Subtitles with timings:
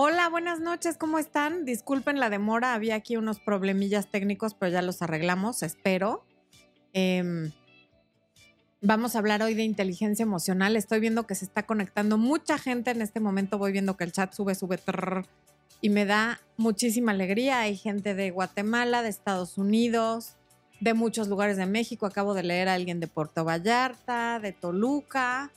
[0.00, 1.64] Hola, buenas noches, ¿cómo están?
[1.64, 6.24] Disculpen la demora, había aquí unos problemillas técnicos, pero ya los arreglamos, espero.
[6.92, 7.50] Em,
[8.80, 10.76] vamos a hablar hoy de inteligencia emocional.
[10.76, 13.58] Estoy viendo que se está conectando mucha gente en este momento.
[13.58, 14.78] Voy viendo que el chat sube, sube,
[15.80, 17.58] y me da muchísima alegría.
[17.58, 20.36] Hay gente de Guatemala, de Estados Unidos,
[20.78, 22.06] de muchos lugares de México.
[22.06, 25.50] Acabo de leer a alguien de Puerto Vallarta, de Toluca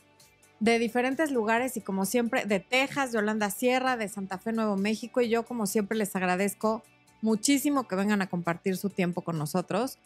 [0.61, 4.77] de diferentes lugares y como siempre de Texas, de Holanda Sierra, de Santa Fe, Nuevo
[4.77, 6.83] México y yo como siempre les agradezco
[7.23, 9.97] muchísimo que vengan a compartir su tiempo con nosotros.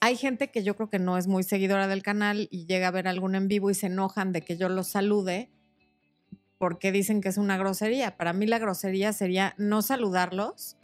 [0.00, 2.90] Hay gente que yo creo que no es muy seguidora del canal y llega a
[2.90, 5.48] ver algún en vivo y se enojan de que yo los salude
[6.58, 8.16] porque dicen que es una grosería.
[8.16, 10.76] Para mí la grosería sería no saludarlos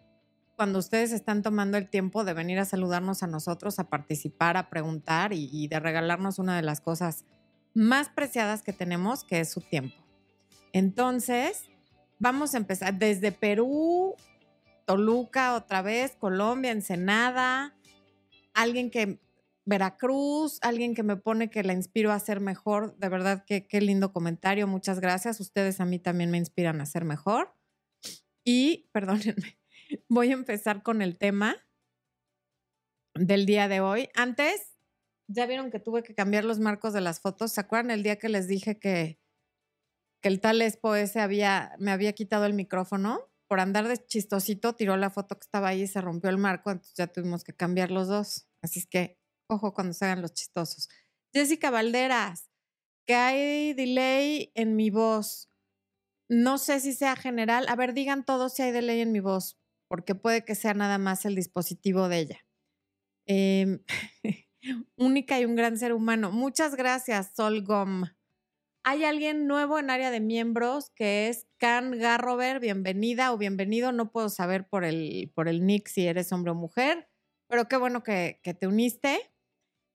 [0.54, 4.70] cuando ustedes están tomando el tiempo de venir a saludarnos a nosotros, a participar, a
[4.70, 7.24] preguntar y, y de regalarnos una de las cosas
[7.76, 9.96] más preciadas que tenemos, que es su tiempo.
[10.72, 11.68] Entonces,
[12.18, 14.16] vamos a empezar desde Perú,
[14.86, 17.76] Toluca otra vez, Colombia, Ensenada,
[18.54, 19.20] alguien que
[19.66, 22.96] Veracruz, alguien que me pone que la inspiro a ser mejor.
[22.98, 24.66] De verdad, que qué lindo comentario.
[24.68, 25.40] Muchas gracias.
[25.40, 27.52] Ustedes a mí también me inspiran a ser mejor.
[28.44, 29.58] Y, perdónenme,
[30.08, 31.56] voy a empezar con el tema
[33.14, 34.08] del día de hoy.
[34.14, 34.75] Antes,
[35.28, 37.52] ya vieron que tuve que cambiar los marcos de las fotos.
[37.52, 39.18] ¿Se acuerdan el día que les dije que,
[40.22, 43.28] que el tal Expo ese había, me había quitado el micrófono?
[43.48, 46.70] Por andar de chistosito, tiró la foto que estaba ahí y se rompió el marco,
[46.70, 48.48] entonces ya tuvimos que cambiar los dos.
[48.62, 49.18] Así es que,
[49.48, 50.88] ojo cuando se hagan los chistosos.
[51.32, 52.50] Jessica Valderas,
[53.06, 55.48] que hay delay en mi voz.
[56.28, 57.66] No sé si sea general.
[57.68, 60.98] A ver, digan todos si hay delay en mi voz, porque puede que sea nada
[60.98, 62.40] más el dispositivo de ella.
[63.28, 63.78] Eh,
[64.96, 66.30] única y un gran ser humano.
[66.32, 68.04] Muchas gracias, Solgom.
[68.84, 72.60] Hay alguien nuevo en área de miembros que es Can Garrover.
[72.60, 73.90] Bienvenida o bienvenido.
[73.90, 77.08] No puedo saber por el, por el nick si eres hombre o mujer,
[77.48, 79.32] pero qué bueno que, que te uniste.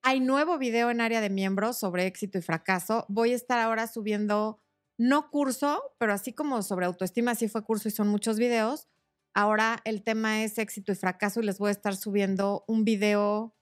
[0.03, 3.05] Hay nuevo video en área de miembros sobre éxito y fracaso.
[3.07, 4.61] Voy a estar ahora subiendo,
[4.97, 8.89] no curso, pero así como sobre autoestima, sí fue curso y son muchos videos.
[9.33, 13.55] Ahora el tema es éxito y fracaso y les voy a estar subiendo un video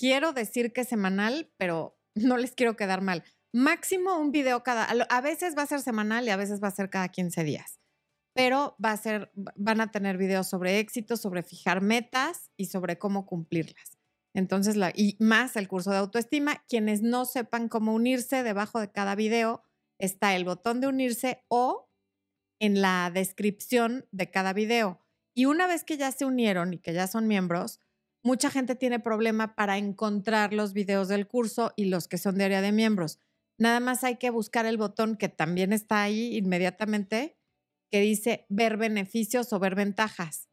[0.00, 3.22] quiero decir que semanal, pero no les quiero quedar mal.
[3.52, 6.72] Máximo un video cada, a veces va a ser semanal y a veces va a
[6.72, 7.80] ser cada 15 días,
[8.32, 12.98] pero va a ser, van a tener videos sobre éxito, sobre fijar metas y sobre
[12.98, 13.98] cómo cumplirlas.
[14.32, 16.64] Entonces, y más el curso de autoestima.
[16.68, 19.64] Quienes no sepan cómo unirse, debajo de cada video
[19.98, 21.90] está el botón de unirse o
[22.60, 25.00] en la descripción de cada video.
[25.34, 27.80] Y una vez que ya se unieron y que ya son miembros,
[28.22, 32.44] mucha gente tiene problema para encontrar los videos del curso y los que son de
[32.44, 33.18] área de miembros.
[33.58, 37.36] Nada más hay que buscar el botón que también está ahí inmediatamente,
[37.90, 40.48] que dice ver beneficios o ver ventajas.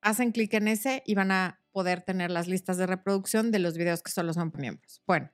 [0.00, 3.76] Hacen clic en ese y van a poder tener las listas de reproducción de los
[3.76, 5.02] videos que solo son miembros.
[5.06, 5.30] Bueno,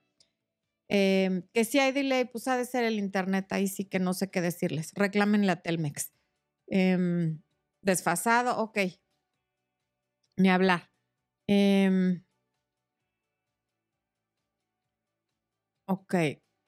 [0.88, 4.14] em, que si hay delay, pues ha de ser el internet, ahí sí que no
[4.14, 4.92] sé qué decirles.
[4.94, 6.12] Reclamen la Telmex.
[6.66, 7.42] Em,
[7.82, 8.78] desfasado, ok.
[10.36, 10.93] Ni hablar.
[11.48, 12.20] Eh,
[15.86, 16.14] ok.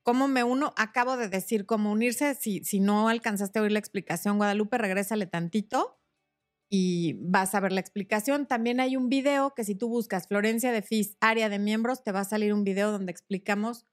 [0.04, 0.72] ¿Cómo me uno?
[0.76, 2.34] Acabo de decir cómo unirse.
[2.34, 5.98] Si, si no alcanzaste a oír la explicación, Guadalupe, regrésale tantito
[6.70, 8.46] y vas a ver la explicación.
[8.46, 12.12] También hay un video que si tú buscas Florencia de FIS, área de miembros, te
[12.12, 13.86] va a salir un video donde explicamos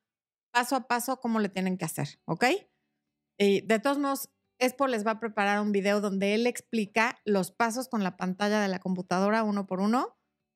[0.53, 2.45] paso a paso cómo le tienen que hacer, ¿ok?
[3.39, 4.29] Y de todos modos,
[4.59, 8.61] Expo les va a preparar un video donde él explica los pasos con la pantalla
[8.61, 10.15] de la computadora uno por uno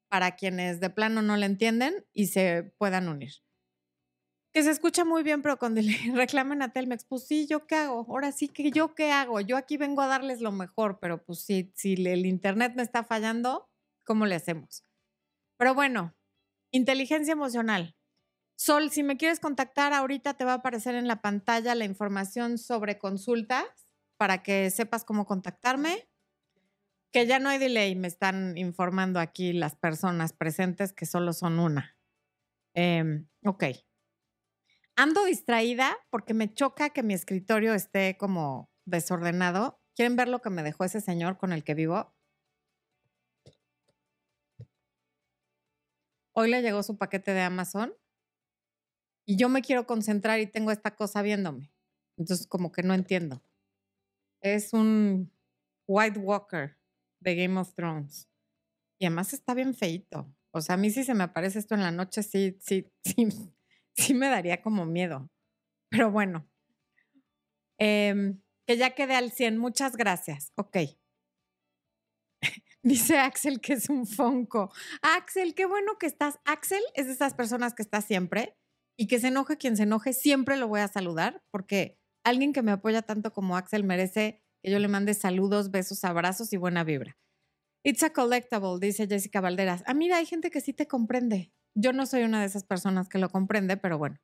[0.09, 3.33] para quienes de plano no le entienden y se puedan unir.
[4.53, 7.75] Que se escucha muy bien, pero cuando le reclamen a Telmex, pues sí, ¿yo qué
[7.75, 8.05] hago?
[8.09, 9.41] Ahora sí que yo qué hago.
[9.41, 13.03] Yo aquí vengo a darles lo mejor, pero pues sí, si el internet me está
[13.03, 13.69] fallando,
[14.05, 14.83] ¿cómo le hacemos?
[15.57, 16.15] Pero bueno,
[16.71, 17.95] inteligencia emocional.
[18.55, 22.57] Sol, si me quieres contactar, ahorita te va a aparecer en la pantalla la información
[22.57, 23.65] sobre consultas
[24.17, 26.09] para que sepas cómo contactarme.
[27.17, 31.57] Que ya no hay delay, me están informando aquí las personas presentes que solo son
[31.57, 31.97] una.
[32.75, 33.63] Em, ok.
[34.95, 39.81] Ando distraída porque me choca que mi escritorio esté como desordenado.
[39.95, 42.13] ¿Quieren ver lo que me dejó ese señor con el que vivo?
[46.33, 47.95] Hoy le llegó su paquete de Amazon
[49.25, 51.73] y yo me quiero concentrar y tengo esta cosa viéndome.
[52.15, 53.41] Entonces como que no entiendo.
[54.39, 55.31] Es un
[55.87, 56.76] White Walker
[57.19, 58.29] de Game of Thrones.
[58.99, 60.33] Y además está bien feito.
[60.51, 63.27] O sea, a mí si se me aparece esto en la noche, sí, sí, sí,
[63.95, 65.29] sí me daría como miedo.
[65.89, 66.49] Pero bueno.
[67.79, 69.57] Em, que ya quedé al 100.
[69.57, 70.51] Muchas gracias.
[70.55, 70.77] Ok.
[72.83, 74.71] Dice Axel que es un fonco.
[75.01, 76.39] Axel, qué bueno que estás.
[76.45, 78.57] Axel es de esas personas que está siempre
[78.97, 82.63] y que se enoje quien se enoje, siempre lo voy a saludar porque alguien que
[82.63, 87.17] me apoya tanto como Axel merece yo le mande saludos, besos, abrazos y buena vibra.
[87.83, 89.83] It's a collectible, dice Jessica Valderas.
[89.85, 91.53] Ah, mira, hay gente que sí te comprende.
[91.75, 94.19] Yo no soy una de esas personas que lo comprende, pero bueno.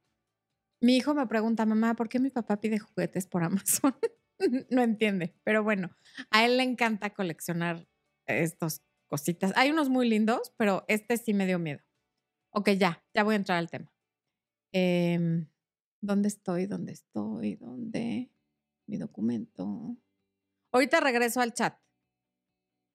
[0.81, 3.95] Mi hijo me pregunta, mamá, ¿por qué mi papá pide juguetes por Amazon?
[4.69, 5.95] no entiende, pero bueno,
[6.29, 7.87] a él le encanta coleccionar
[8.25, 9.53] estos cositas.
[9.55, 11.79] Hay unos muy lindos, pero este sí me dio miedo.
[12.51, 13.93] Ok, ya, ya voy a entrar al tema.
[14.73, 15.47] Em,
[16.01, 16.65] ¿Dónde estoy?
[16.65, 17.55] ¿Dónde estoy?
[17.55, 18.31] ¿Dónde?
[18.87, 19.97] Mi documento.
[20.73, 21.79] Ahorita regreso al chat.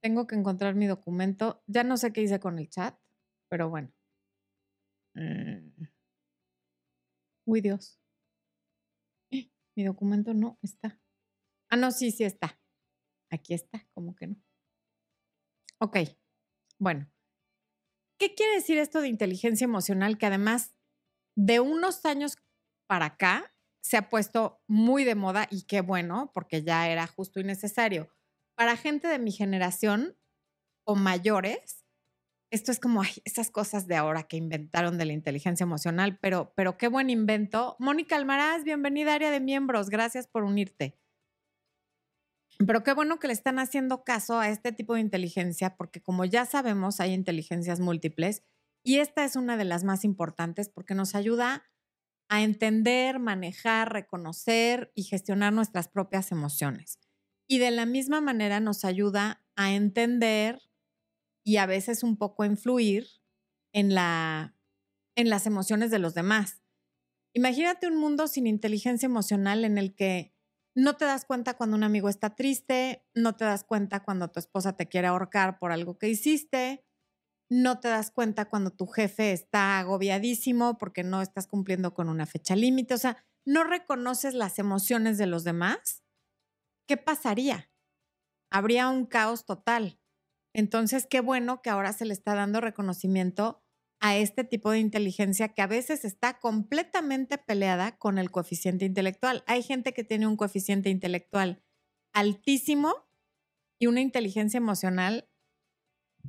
[0.02, 1.62] Tengo que encontrar mi documento.
[1.66, 2.98] Ya no sé qué hice con el chat,
[3.48, 3.92] pero bueno.
[5.14, 5.86] Mm.
[7.46, 8.00] Uy, Dios.
[9.76, 11.00] Mi documento no está.
[11.70, 12.60] Ah, no, sí, sí está.
[13.30, 14.36] Aquí está, como que no.
[15.80, 15.98] Ok,
[16.78, 17.08] bueno.
[18.18, 20.18] ¿Qué quiere decir esto de inteligencia emocional?
[20.18, 20.74] Que además
[21.36, 22.36] de unos años
[22.88, 27.40] para acá se ha puesto muy de moda y qué bueno, porque ya era justo
[27.40, 28.08] y necesario.
[28.54, 30.16] Para gente de mi generación
[30.84, 31.84] o mayores,
[32.50, 36.78] esto es como esas cosas de ahora que inventaron de la inteligencia emocional, pero, pero
[36.78, 37.76] qué buen invento.
[37.78, 40.98] Mónica Almaraz, bienvenida área de miembros, gracias por unirte.
[42.66, 46.24] Pero qué bueno que le están haciendo caso a este tipo de inteligencia, porque como
[46.24, 48.42] ya sabemos, hay inteligencias múltiples
[48.82, 51.64] y esta es una de las más importantes porque nos ayuda
[52.28, 56.98] a entender, manejar, reconocer y gestionar nuestras propias emociones.
[57.46, 60.60] Y de la misma manera nos ayuda a entender
[61.44, 63.06] y a veces un poco influir
[63.72, 64.54] en, la,
[65.16, 66.62] en las emociones de los demás.
[67.32, 70.34] Imagínate un mundo sin inteligencia emocional en el que
[70.74, 74.38] no te das cuenta cuando un amigo está triste, no te das cuenta cuando tu
[74.38, 76.84] esposa te quiere ahorcar por algo que hiciste,
[77.50, 82.26] no te das cuenta cuando tu jefe está agobiadísimo porque no estás cumpliendo con una
[82.26, 86.04] fecha límite, o sea, no reconoces las emociones de los demás,
[86.86, 87.70] ¿qué pasaría?
[88.50, 89.98] Habría un caos total.
[90.54, 93.62] Entonces, qué bueno que ahora se le está dando reconocimiento
[94.00, 99.42] a este tipo de inteligencia que a veces está completamente peleada con el coeficiente intelectual.
[99.46, 101.62] Hay gente que tiene un coeficiente intelectual
[102.12, 103.08] altísimo
[103.78, 105.27] y una inteligencia emocional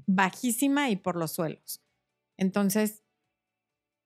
[0.05, 1.83] bajísima y por los suelos.
[2.37, 3.03] Entonces,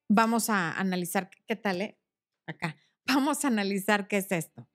[0.10, 2.00] vamos a analizar qué tal, ¿eh?
[2.48, 2.76] Acá.
[3.06, 4.66] Vamos a analizar qué es esto.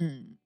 [0.00, 0.36] Mm.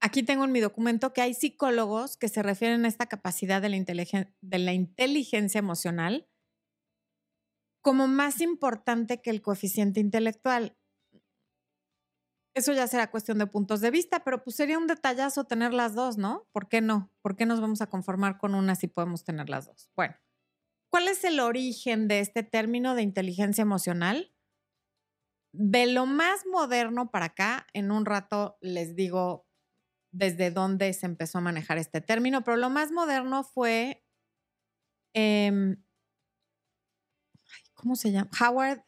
[0.00, 3.68] Aquí tengo en mi documento que hay psicólogos que se refieren a esta capacidad de
[3.68, 6.28] la, de la inteligencia emocional
[7.82, 10.76] como más importante que el coeficiente intelectual.
[12.54, 15.94] Eso ya será cuestión de puntos de vista, pero pues sería un detallazo tener las
[15.94, 16.48] dos, ¿no?
[16.52, 17.12] ¿Por qué no?
[17.22, 19.90] ¿Por qué nos vamos a conformar con una si podemos tener las dos?
[19.96, 20.16] Bueno,
[20.90, 24.32] ¿cuál es el origen de este término de inteligencia emocional?
[25.52, 29.46] De lo más moderno para acá, en un rato les digo
[30.12, 34.04] desde dónde se empezó a manejar este término, pero lo más moderno fue,
[35.14, 35.76] em,
[37.74, 38.30] ¿cómo se llama?
[38.40, 38.82] Howard,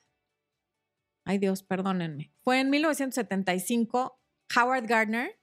[1.25, 4.19] ay Dios, perdónenme, fue en 1975
[4.57, 5.41] Howard Gardner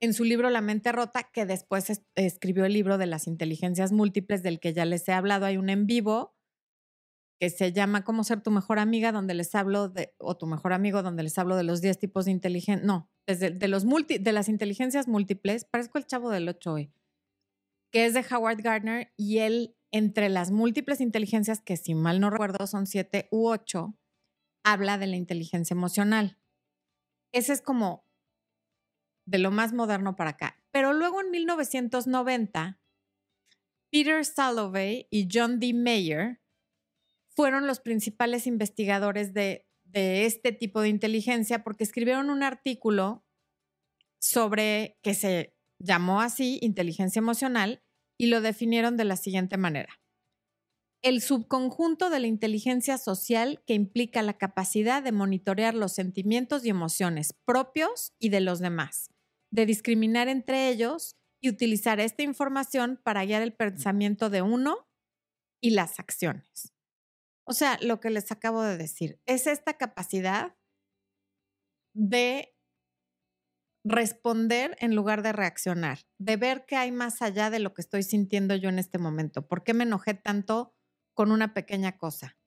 [0.00, 4.42] en su libro La mente rota, que después escribió el libro de las inteligencias múltiples
[4.42, 6.36] del que ya les he hablado, hay un en vivo
[7.40, 10.72] que se llama Cómo ser tu mejor amiga, donde les hablo de, o tu mejor
[10.72, 14.18] amigo, donde les hablo de los 10 tipos de inteligencia, no, desde, de, los multi,
[14.18, 16.92] de las inteligencias múltiples, parezco el chavo del 8 hoy,
[17.92, 22.30] que es de Howard Gardner, y él, entre las múltiples inteligencias, que si mal no
[22.30, 23.96] recuerdo son 7 u 8,
[24.72, 26.38] habla de la inteligencia emocional.
[27.32, 28.06] Ese es como
[29.26, 30.62] de lo más moderno para acá.
[30.70, 32.80] Pero luego en 1990,
[33.90, 35.72] Peter Salovey y John D.
[35.74, 36.40] Mayer
[37.34, 43.24] fueron los principales investigadores de, este tipo de inteligencia porque escribieron un artículo
[44.18, 47.82] sobre que se llamó así inteligencia emocional
[48.18, 49.98] y lo definieron de la siguiente manera.
[51.02, 56.70] El subconjunto de la inteligencia social que implica la capacidad de monitorear los sentimientos y
[56.70, 59.10] emociones propios y de los demás,
[59.52, 64.88] de discriminar entre ellos y utilizar esta información para guiar el pensamiento de uno
[65.62, 66.72] y las acciones.
[67.44, 70.56] O sea, lo que les acabo de decir, es esta capacidad
[71.94, 72.54] de
[73.84, 78.02] responder en lugar de reaccionar, de ver qué hay más allá de lo que estoy
[78.02, 79.46] sintiendo yo en este momento.
[79.46, 80.74] ¿Por qué me enojé tanto
[81.18, 82.38] con una pequeña cosa?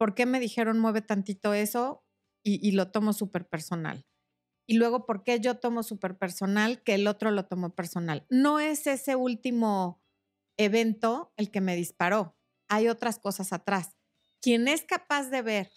[0.00, 2.06] ¿por qué me dijeron mueve tantito eso?
[2.42, 4.06] Y, lo tomo súper personal.
[4.66, 8.24] Y luego, ¿por qué yo tomo súper personal que el otro lo tomó personal?
[8.30, 10.02] No es ese último
[10.56, 12.38] evento el que me disparó.
[12.66, 13.98] Hay otras cosas atrás.
[14.40, 15.70] Quien es capaz de ver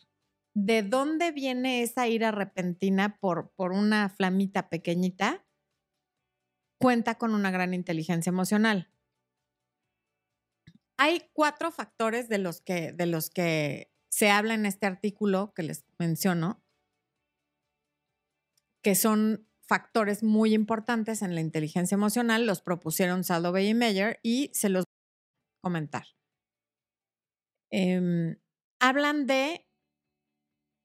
[0.53, 5.45] de dónde viene esa ira repentina por, por una flamita pequeñita,
[6.79, 8.92] cuenta con una gran inteligencia emocional.
[11.03, 15.63] Hay cuatro factores de los que, de los que se habla en este artículo que
[15.63, 16.63] les menciono,
[18.81, 24.49] que son factores muy importantes en la inteligencia emocional, los propusieron Salovey y Meyer y
[24.53, 26.07] se los voy a comentar.
[27.69, 28.39] Em,
[28.79, 29.67] hablan de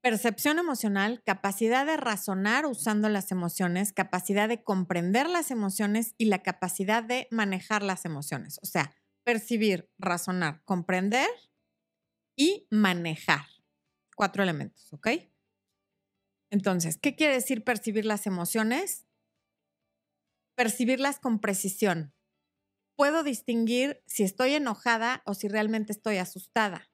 [0.02, 6.42] percepción emocional, capacidad de razonar usando las emociones, capacidad de comprender las emociones y la
[6.42, 8.58] capacidad de manejar las emociones.
[8.64, 8.97] O sea,
[9.28, 11.28] percibir, razonar, comprender
[12.34, 13.44] y manejar.
[14.16, 15.08] Cuatro elementos, ¿ok?
[16.50, 19.06] Entonces, ¿qué quiere decir percibir las emociones?
[20.56, 22.14] Percibirlas con precisión.
[22.96, 26.90] Puedo distinguir si estoy enojada o si realmente estoy asustada.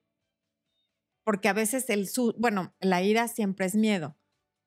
[1.22, 4.18] Porque a veces el, bueno, la ira siempre es miedo.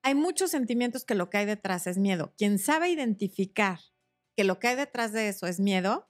[0.03, 2.33] Hay muchos sentimientos que lo que hay detrás es miedo.
[2.37, 3.81] Quien sabe identificar
[4.37, 6.09] que lo que hay detrás de eso es miedo,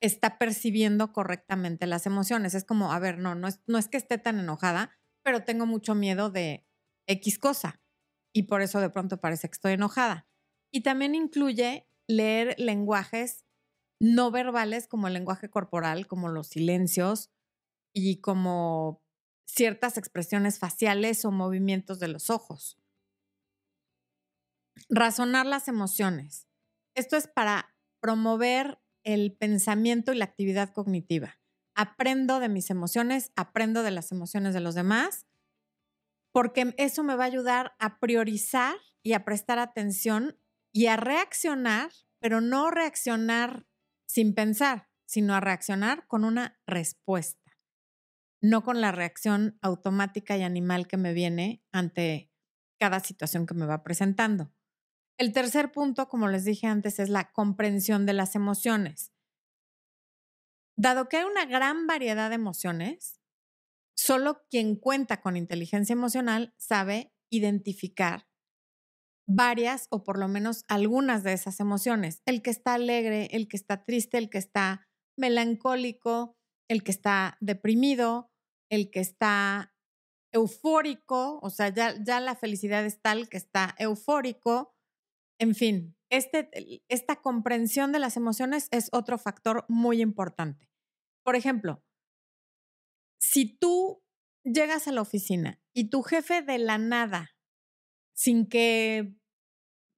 [0.00, 2.54] está percibiendo correctamente las emociones.
[2.54, 4.92] Es como, a ver, no, no es, no es que esté tan enojada,
[5.24, 6.66] pero tengo mucho miedo de
[7.06, 7.80] X cosa
[8.32, 10.28] y por eso de pronto parece que estoy enojada.
[10.72, 13.44] Y también incluye leer lenguajes
[14.00, 17.30] no verbales como el lenguaje corporal, como los silencios
[17.92, 19.02] y como
[19.46, 22.78] ciertas expresiones faciales o movimientos de los ojos.
[24.88, 26.46] Razonar las emociones.
[26.94, 31.38] Esto es para promover el pensamiento y la actividad cognitiva.
[31.74, 35.26] Aprendo de mis emociones, aprendo de las emociones de los demás,
[36.32, 40.38] porque eso me va a ayudar a priorizar y a prestar atención
[40.72, 41.90] y a reaccionar,
[42.20, 43.66] pero no reaccionar
[44.06, 47.56] sin pensar, sino a reaccionar con una respuesta,
[48.42, 52.30] no con la reacción automática y animal que me viene ante
[52.78, 54.52] cada situación que me va presentando.
[55.18, 59.12] El tercer punto, como les dije antes, es la comprensión de las emociones.
[60.76, 63.20] Dado que hay una gran variedad de emociones,
[63.96, 68.28] solo quien cuenta con inteligencia emocional sabe identificar
[69.26, 72.22] varias o por lo menos algunas de esas emociones.
[72.24, 76.36] El que está alegre, el que está triste, el que está melancólico,
[76.68, 78.30] el que está deprimido,
[78.70, 79.74] el que está
[80.32, 84.77] eufórico, o sea, ya, ya la felicidad es tal que está eufórico,
[85.38, 86.50] en fin, este,
[86.88, 90.68] esta comprensión de las emociones es otro factor muy importante.
[91.22, 91.82] Por ejemplo,
[93.20, 94.02] si tú
[94.44, 97.36] llegas a la oficina y tu jefe de la nada,
[98.14, 99.14] sin que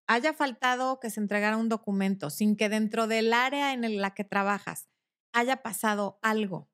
[0.06, 4.24] haya faltado que se entregara un documento, sin que dentro del área en la que
[4.24, 4.88] trabajas
[5.32, 6.68] haya pasado algo,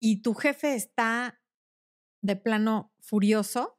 [0.00, 1.42] y tu jefe está
[2.22, 3.77] de plano furioso,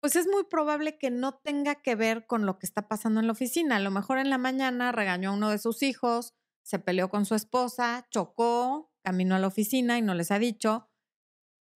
[0.00, 3.26] pues es muy probable que no tenga que ver con lo que está pasando en
[3.26, 3.76] la oficina.
[3.76, 7.26] A lo mejor en la mañana regañó a uno de sus hijos, se peleó con
[7.26, 10.88] su esposa, chocó, caminó a la oficina y no les ha dicho.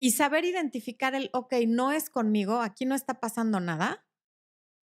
[0.02, 4.06] Y saber identificar el, ok, no es conmigo, aquí no está pasando nada.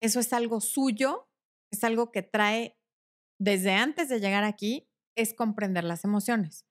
[0.01, 1.29] Eso es algo suyo,
[1.71, 2.79] es algo que trae
[3.39, 6.67] desde antes de llegar aquí, es comprender las emociones.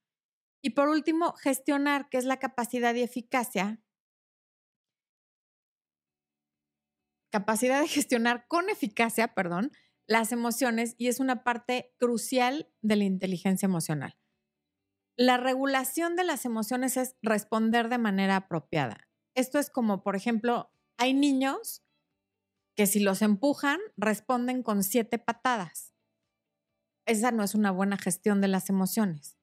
[0.61, 3.81] Y por último, gestionar, que es la capacidad y eficacia
[7.29, 9.71] capacidad de gestionar con eficacia, perdón,
[10.07, 14.17] las emociones y es una parte crucial de la inteligencia emocional.
[15.15, 19.07] La regulación de las emociones es responder de manera apropiada.
[19.35, 21.83] Esto es como, por ejemplo, hay niños
[22.75, 25.93] que si los empujan, responden con siete patadas.
[27.05, 29.37] Esa no es una buena gestión de las emociones.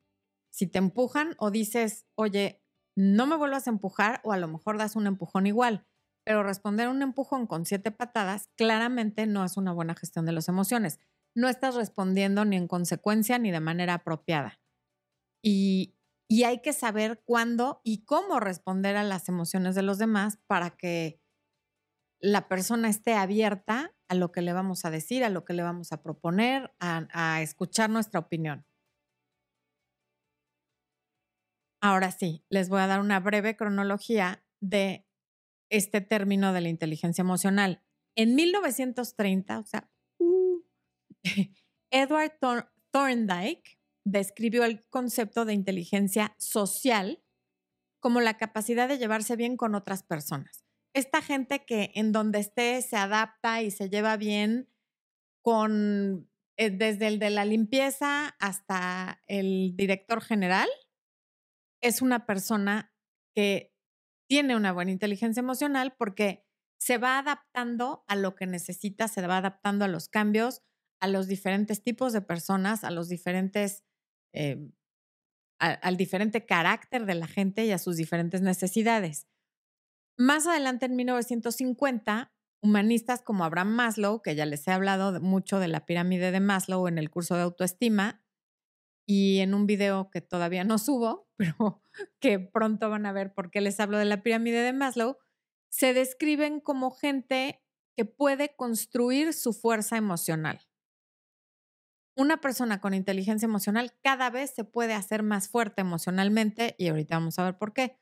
[0.50, 2.64] Si te empujan o dices, oye,
[2.97, 5.87] no me vuelvas a empujar o a lo mejor das un empujón igual
[6.26, 10.49] pero responder un empujón con siete patadas claramente no es una buena gestión de las
[10.49, 10.99] emociones.
[11.37, 14.61] No estás respondiendo ni en consecuencia ni de manera apropiada.
[15.40, 15.95] Y,
[16.28, 20.71] y hay que saber cuándo y cómo responder a las emociones de los demás para
[20.71, 21.23] que
[22.21, 25.62] la persona esté abierta a lo que le vamos a decir, a lo que le
[25.62, 28.66] vamos a proponer, a, a escuchar nuestra opinión.
[31.80, 35.05] Ahora sí, les voy a dar una breve cronología de
[35.70, 37.82] este término de la inteligencia emocional.
[38.14, 40.62] En 1930, o sea, uh,
[41.90, 42.38] Edward
[42.90, 47.23] Thorndike describió el concepto de inteligencia social
[48.00, 50.64] como la capacidad de llevarse bien con otras personas.
[50.94, 54.70] Esta gente que en donde esté se adapta y se lleva bien
[55.42, 60.68] con eh, desde el de la limpieza hasta el director general,
[61.82, 62.94] es una persona
[63.35, 63.75] que
[64.28, 66.45] tiene una buena inteligencia emocional porque
[66.78, 70.62] se va adaptando a lo que necesita, se va adaptando a los cambios,
[71.00, 73.85] a los diferentes tipos de personas, a los diferentes,
[74.35, 74.71] eh,
[75.59, 79.26] al diferente carácter de la gente y a sus diferentes necesidades.
[80.18, 85.68] Más adelante, en 1950, humanistas como Abraham Maslow, que ya les he hablado mucho de
[85.68, 88.25] la pirámide de Maslow en el curso de autoestima
[89.06, 91.83] y en un video que todavía no subo, pero
[92.21, 95.19] que pronto van a ver por qué les hablo de la pirámide de Maslow,
[95.69, 97.62] se describen como gente
[97.97, 100.61] que puede construir su fuerza emocional.
[102.14, 107.16] Una persona con inteligencia emocional cada vez se puede hacer más fuerte emocionalmente y ahorita
[107.16, 107.99] vamos a ver por qué.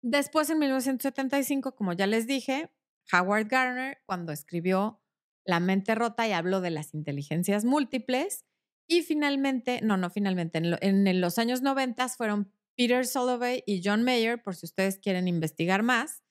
[0.00, 2.70] Después, en 1975, como ya les dije,
[3.12, 5.02] Howard Gardner, cuando escribió
[5.44, 8.44] La mente rota y habló de las inteligencias múltiples.
[8.86, 14.40] Y finalmente, no, no finalmente, en, los años 90 fueron Peter Solovey y John Mayer,
[14.40, 16.22] por si ustedes quieren investigar más.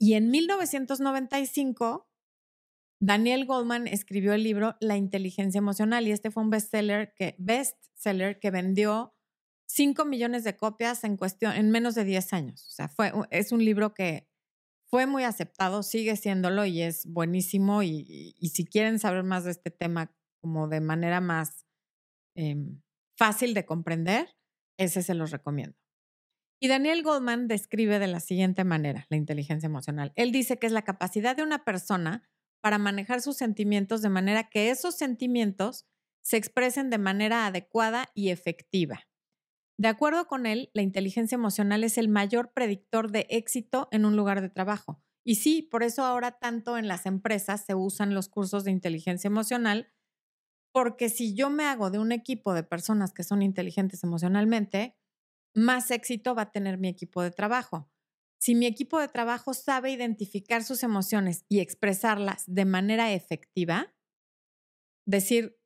[0.00, 2.10] Y en 1995,
[3.00, 8.40] Daniel Goldman escribió el libro La inteligencia emocional y este fue un bestseller que, bestseller
[8.40, 9.14] que vendió
[9.68, 12.66] 5 millones de copias en cuestión en menos de 10 años.
[12.66, 14.28] O sea, fue, es un libro que
[14.88, 17.84] fue muy aceptado, sigue siéndolo y es buenísimo.
[17.84, 21.64] Y, si quieren saber más de este tema como de manera más
[22.34, 22.82] em,
[23.16, 24.39] fácil de comprender,
[24.80, 25.76] ese se los recomiendo.
[26.58, 30.12] Y Daniel Goldman describe de la siguiente manera la inteligencia emocional.
[30.16, 32.28] Él dice que es la capacidad de una persona
[32.60, 35.86] para manejar sus sentimientos de manera que esos sentimientos
[36.22, 39.06] se expresen de manera adecuada y efectiva.
[39.78, 44.16] De acuerdo con él, la inteligencia emocional es el mayor predictor de éxito en un
[44.16, 45.02] lugar de trabajo.
[45.24, 49.28] Y sí, por eso ahora tanto en las empresas se usan los cursos de inteligencia
[49.28, 49.88] emocional,
[50.72, 54.96] porque si yo me hago de un equipo de personas que son inteligentes emocionalmente,
[55.54, 57.90] más éxito va a tener mi equipo de trabajo.
[58.40, 63.94] Si mi equipo de trabajo sabe identificar sus emociones y expresarlas de manera efectiva,
[65.06, 65.58] decir,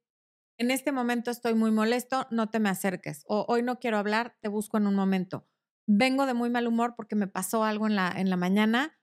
[0.58, 3.24] en este momento estoy muy molesto, no te me acerques.
[3.26, 5.46] O hoy no quiero hablar, te busco en un momento.
[5.86, 8.98] Vengo de muy mal humor porque me pasó algo en la, en la mañana,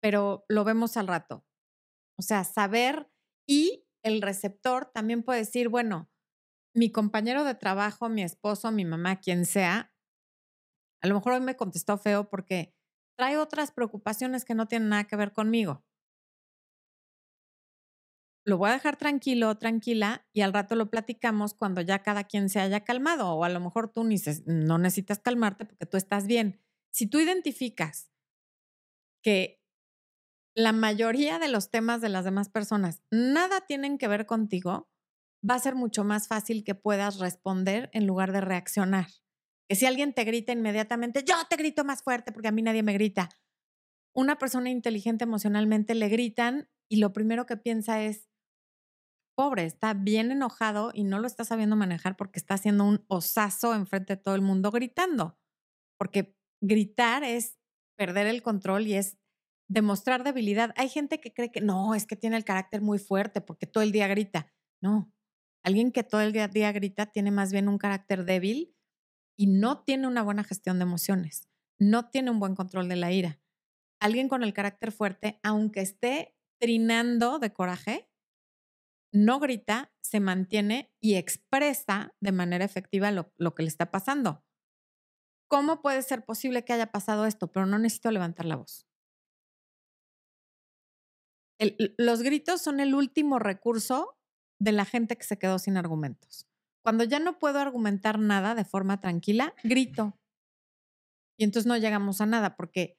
[0.00, 1.46] pero lo vemos al rato.
[2.18, 3.10] O sea, saber
[3.46, 6.10] y el receptor también puede decir, bueno,
[6.74, 9.92] mi compañero de trabajo, mi esposo, mi mamá, quien sea,
[11.02, 12.74] a lo mejor hoy me contestó feo porque
[13.16, 15.84] trae otras preocupaciones que no tienen nada que ver conmigo
[18.44, 22.48] lo voy a dejar tranquilo, tranquila, y al rato lo platicamos cuando ya cada quien
[22.50, 26.26] se haya calmado, o a lo mejor tú ni no necesitas calmarte porque tú estás
[26.26, 26.60] bien.
[26.90, 28.10] Si tú identificas
[29.22, 29.60] que
[30.56, 34.88] la mayoría de los temas de las demás personas nada tienen que ver contigo,
[35.48, 39.08] va a ser mucho más fácil que puedas responder en lugar de reaccionar.
[39.68, 42.82] Que si alguien te grita inmediatamente, yo te grito más fuerte porque a mí nadie
[42.82, 43.28] me grita.
[44.14, 48.28] Una persona inteligente emocionalmente le gritan y lo primero que piensa es,
[49.36, 53.74] pobre, está bien enojado y no lo está sabiendo manejar porque está haciendo un osazo
[53.74, 55.36] enfrente de todo el mundo gritando.
[55.98, 57.58] Porque gritar es
[57.96, 59.18] perder el control y es
[59.68, 60.72] demostrar debilidad.
[60.76, 63.82] Hay gente que cree que no, es que tiene el carácter muy fuerte porque todo
[63.82, 64.52] el día grita.
[64.82, 65.12] No,
[65.64, 68.76] alguien que todo el día, grita tiene más bien un carácter débil
[69.36, 71.48] y no tiene una buena gestión de emociones,
[71.78, 73.40] no tiene un buen control de la ira.
[74.00, 78.10] Alguien con el carácter fuerte, aunque esté trinando de coraje,
[79.12, 84.44] no grita, se mantiene y expresa de manera efectiva lo, que le está pasando.
[85.48, 87.50] ¿Cómo puede ser posible que haya pasado esto?
[87.52, 88.88] Pero no necesito levantar la voz.
[91.98, 94.18] Los gritos son el último recurso
[94.58, 96.46] de la gente que se quedó sin argumentos.
[96.82, 100.18] Cuando ya no puedo argumentar nada de forma tranquila, grito.
[101.38, 102.98] Y entonces no llegamos a nada porque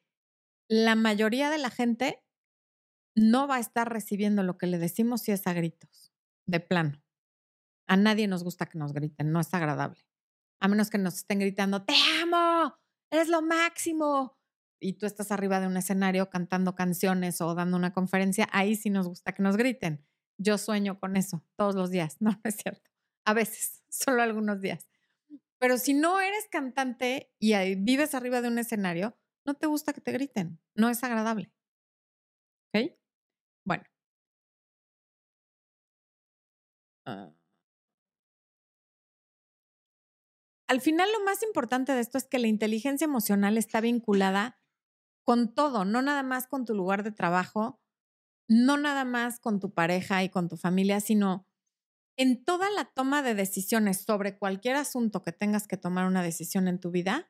[0.67, 2.23] la mayoría de la gente
[3.15, 6.12] no va a estar recibiendo lo que le decimos si es a gritos,
[6.47, 7.01] de plano.
[7.88, 10.01] A nadie nos gusta que nos griten, no es agradable.
[10.60, 12.75] A menos que nos estén gritando, te amo,
[13.12, 14.35] eres lo máximo.
[14.86, 18.91] Y tú estás arriba de un escenario cantando canciones o dando una conferencia, ahí sí
[18.91, 20.06] nos gusta que nos griten.
[20.38, 22.91] Yo sueño con eso todos los días, no, no es cierto.
[23.26, 24.88] A veces, solo algunos días.
[25.58, 30.02] Pero si no eres cantante y vives arriba de un escenario, no te gusta que
[30.02, 31.52] te griten, no es agradable.
[32.71, 32.91] ¿Ok?
[33.63, 33.84] Bueno.
[37.08, 37.32] Ah.
[40.67, 44.60] al final lo más importante de esto es que la inteligencia emocional está vinculada
[45.25, 47.81] con todo, no nada más con tu lugar de trabajo,
[48.47, 51.47] no nada más con tu pareja y con tu familia, sino
[52.17, 56.67] en toda la toma de decisiones sobre cualquier asunto que tengas que tomar una decisión
[56.67, 57.29] en tu vida,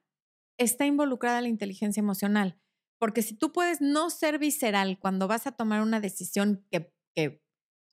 [0.60, 2.60] está involucrada la inteligencia emocional.
[2.99, 6.93] Porque si tú puedes no ser visceral cuando vas a tomar una decisión que,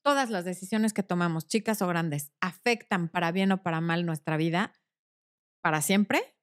[0.05, 4.37] todas las decisiones que tomamos, chicas o grandes, afectan para bien o para mal nuestra
[4.37, 4.73] vida,
[5.63, 6.37] para siempre.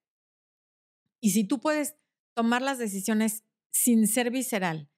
[1.22, 1.98] Y si tú puedes
[2.36, 4.90] tomar las decisiones sin ser visceral,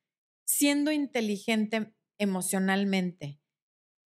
[0.46, 3.40] siendo inteligente emocionalmente,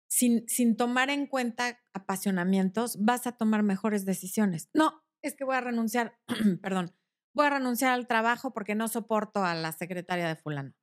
[0.07, 4.69] sin, sin tomar en cuenta apasionamientos, vas a tomar mejores decisiones.
[4.73, 6.19] No, es que voy a renunciar,
[6.61, 6.95] perdón,
[7.33, 10.73] voy a renunciar al trabajo porque no soporto a la secretaria de fulano.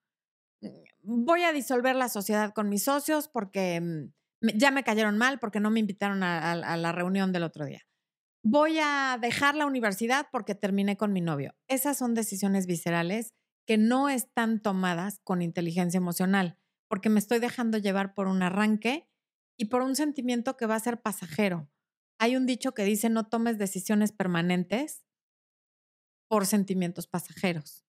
[1.03, 5.61] Voy a disolver la sociedad con mis socios porque mm, ya me cayeron mal porque
[5.61, 7.87] no me invitaron a la reunión del otro día
[8.43, 11.55] voy a dejar la universidad porque terminé con mi novio.
[11.69, 13.35] Esas son decisiones viscerales
[13.71, 19.09] que no están tomadas con inteligencia emocional, porque me estoy dejando llevar por un arranque
[19.57, 21.71] y por un sentimiento que va a ser pasajero.
[22.19, 25.05] Hay un dicho que dice no tomes decisiones permanentes
[26.29, 27.87] por sentimientos pasajeros.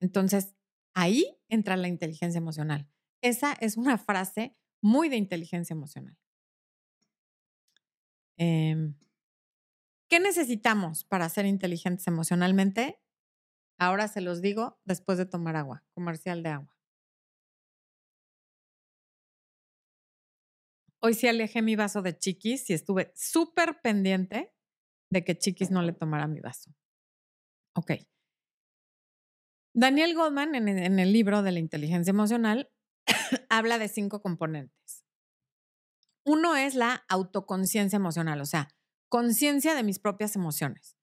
[0.00, 0.56] Entonces,
[0.92, 2.90] ahí entra la inteligencia emocional.
[3.22, 6.18] Esa es una frase muy de inteligencia emocional.
[8.38, 8.92] Eh,
[10.08, 13.00] ¿Qué necesitamos para ser inteligentes emocionalmente?
[13.78, 16.72] Ahora se los digo después de tomar agua, comercial de agua.
[21.00, 24.52] Hoy sí alejé mi vaso de chiquis y estuve súper pendiente
[25.10, 26.74] de que chiquis no le tomara mi vaso.
[27.74, 27.92] Ok.
[29.74, 32.72] Daniel Goldman en, en el libro de la inteligencia emocional
[33.50, 35.04] habla de cinco componentes.
[36.24, 38.68] Uno es la autoconciencia emocional, o sea,
[39.08, 40.96] conciencia de mis propias emociones.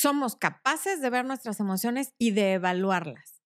[0.00, 3.42] Somos capaces de ver nuestras emociones y de evaluarlas.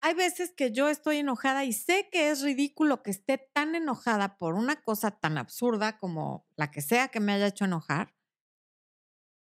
[0.00, 4.38] Hay veces que yo estoy enojada y sé que es ridículo que esté tan enojada
[4.38, 8.14] por una cosa tan absurda como la que sea que me haya hecho enojar.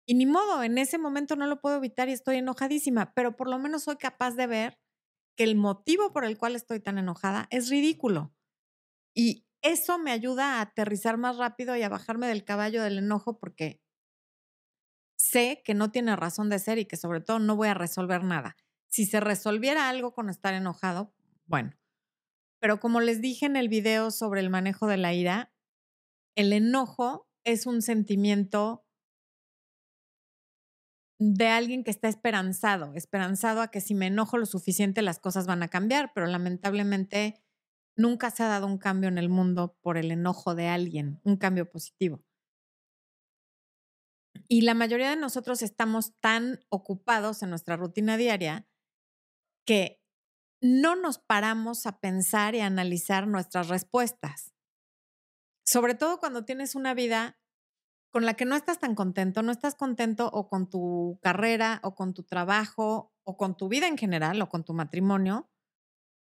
[0.06, 3.50] Y ni modo, en ese momento no lo puedo evitar y estoy enojadísima, pero por
[3.50, 4.78] lo menos soy capaz de ver
[5.38, 8.34] que el motivo por el cual estoy tan enojada es ridículo.
[9.16, 13.40] Y eso me ayuda a aterrizar más rápido y a bajarme del caballo del enojo
[13.40, 13.82] porque
[15.32, 18.24] sé que no tiene razón de ser y que sobre todo no voy a resolver
[18.24, 18.58] nada.
[18.88, 21.14] Si se resolviera algo con estar enojado,
[21.46, 21.72] bueno.
[22.60, 25.54] Pero como les dije en el video sobre el manejo de la ira,
[26.36, 28.86] el enojo es un sentimiento
[31.20, 35.48] de alguien que está esperanzado, esperanzado a que si me enojo lo suficiente las cosas
[35.48, 37.44] van a cambiar, pero lamentablemente
[37.96, 41.38] Nunca se ha dado un cambio en el mundo por el enojo de alguien, un
[41.38, 42.24] cambio positivo.
[44.52, 48.68] Y la mayoría de nosotros estamos tan ocupados en nuestra rutina diaria
[49.66, 50.02] que
[50.62, 54.54] no nos paramos a pensar y a analizar nuestras respuestas.
[55.66, 57.40] Sobre todo cuando tienes una vida
[58.12, 61.96] con la que no estás tan contento, no estás contento o con tu carrera o
[61.96, 65.50] con tu trabajo o con tu vida en general o con tu matrimonio,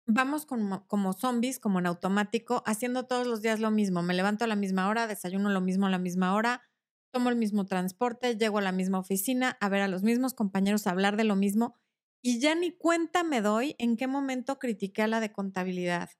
[0.09, 4.03] vamos como, zombies, como en automático, haciendo todos los días lo mismo.
[4.03, 6.68] Me levanto a la misma hora, desayuno lo mismo a la misma hora,
[7.11, 10.87] tomo el mismo transporte, llego a la misma oficina, a ver a los mismos compañeros,
[10.87, 11.75] a hablar de lo mismo
[12.23, 16.11] y ya ni cuenta me doy en qué momento critiqué a la de contabilidad,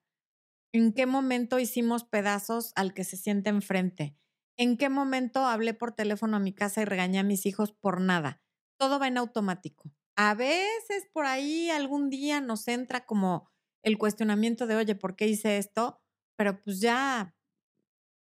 [0.71, 4.15] en qué momento hicimos pedazos al que se siente enfrente,
[4.57, 8.01] en qué momento hablé por teléfono a mi casa y regañé a mis hijos por
[8.01, 8.41] nada.
[8.77, 9.91] Todo va en automático.
[10.15, 13.49] A veces por ahí algún día nos entra como
[13.83, 16.01] el cuestionamiento de, oye, ¿por qué hice esto?
[16.35, 17.35] Pero pues ya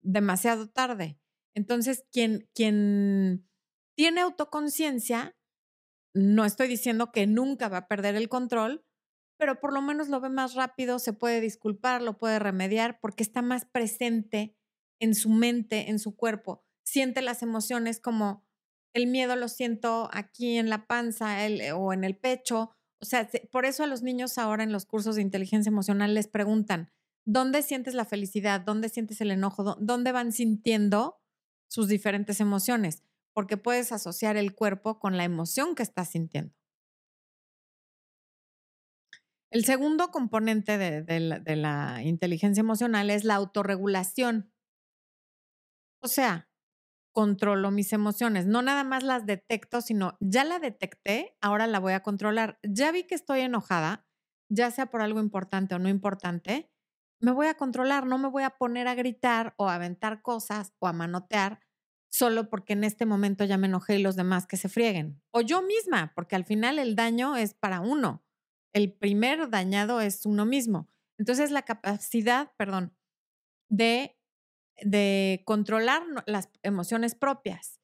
[0.02, 1.18] demasiado tarde.
[1.54, 3.48] Entonces, quien, quien
[3.96, 5.36] tiene autoconciencia,
[6.14, 8.84] no estoy diciendo que nunca va a perder el control,
[9.38, 13.22] pero por lo menos lo ve más rápido, se puede disculpar, lo puede remediar, porque
[13.22, 14.56] está más presente
[15.00, 16.64] en su mente, en su cuerpo.
[16.84, 18.44] Siente las emociones como
[18.94, 21.38] el miedo lo siento aquí en la panza
[21.74, 22.70] o en el pecho,
[23.04, 26.26] o sea, por eso a los niños ahora en los cursos de inteligencia emocional les
[26.26, 26.90] preguntan,
[27.26, 28.62] ¿dónde sientes la felicidad?
[28.62, 29.76] ¿Dónde sientes el enojo?
[29.78, 31.20] ¿Dónde van sintiendo
[31.74, 33.02] sus diferentes emociones?
[33.34, 36.54] Porque puedes asociar el cuerpo con la emoción que estás sintiendo.
[39.50, 44.52] El segundo componente de, la, la inteligencia emocional es la autorregulación.
[46.00, 46.48] O sea,
[47.12, 48.46] controlo mis emociones.
[48.46, 52.58] No nada más las detecto, sino ya la detecté, ahora la voy a controlar.
[52.62, 54.06] Ya vi que estoy enojada,
[54.48, 56.70] ya sea por algo importante o no importante,
[57.20, 60.74] me voy a controlar, no me voy a poner a gritar o a aventar cosas
[60.78, 61.60] o a manotear
[62.14, 65.20] solo porque en este momento ya me enojé y los demás que se frieguen.
[65.32, 68.24] O yo misma, porque al final el daño es para uno.
[68.72, 70.88] El primer dañado es uno mismo.
[71.18, 72.96] Entonces la capacidad, perdón,
[73.68, 74.16] de,
[74.80, 77.80] de controlar las emociones propias.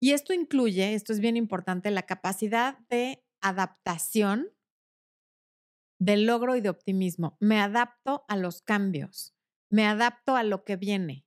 [0.00, 4.46] Y esto incluye, esto es bien importante, la capacidad de adaptación,
[5.98, 7.36] de logro y de optimismo.
[7.40, 9.34] Me adapto a los cambios,
[9.70, 11.26] me adapto a lo que viene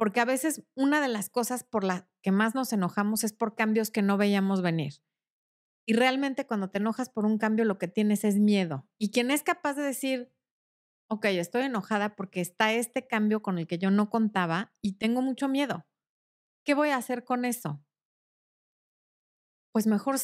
[0.00, 3.54] porque a veces una de las cosas por las que más nos enojamos es por
[3.54, 4.94] cambios que no veíamos venir.
[5.86, 8.88] Y realmente cuando te enojas por un cambio lo que tienes es miedo.
[8.96, 10.32] Y quien es capaz de decir,
[11.10, 15.20] ok, estoy enojada porque está este cambio con el que yo no contaba y tengo
[15.20, 15.84] mucho miedo.
[16.64, 17.84] ¿Qué voy a hacer con eso?
[19.70, 20.16] Pues mejor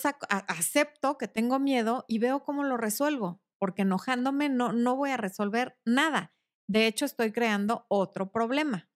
[0.49, 5.19] acepto que tengo miedo y veo cómo lo resuelvo, porque enojándome no, no voy a
[5.19, 6.35] resolver nada.
[6.67, 8.89] De hecho, estoy creando otro problema.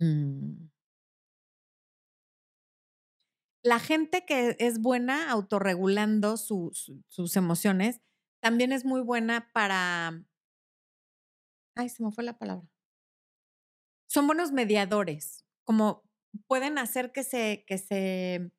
[0.00, 0.68] Mm.
[3.64, 8.00] La gente que es buena autorregulando sus emociones
[8.40, 10.24] también es muy buena para...
[11.76, 12.68] Ay, se me fue la palabra.
[14.08, 16.02] Son buenos mediadores, como
[16.46, 18.52] pueden hacer que se, que se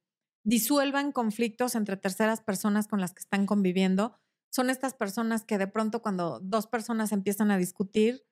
[0.44, 4.16] disuelvan conflictos entre terceras personas con las que están conviviendo.
[4.52, 8.26] Son estas personas que de pronto cuando dos personas empiezan a discutir,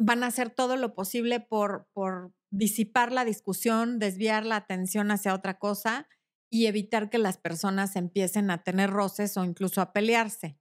[0.00, 5.34] van a hacer todo lo posible por, por disipar la discusión, desviar la atención hacia
[5.34, 6.08] otra cosa
[6.50, 10.58] y evitar que las personas empiecen a tener roces o incluso a pelearse.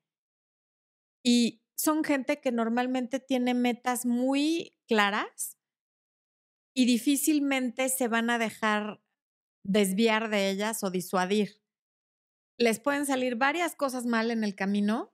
[1.24, 5.58] Y son gente que normalmente tiene metas muy claras
[6.76, 9.02] y difícilmente se van a dejar
[9.64, 11.64] desviar de ellas o disuadir.
[12.58, 15.14] Les pueden salir varias cosas mal en el camino,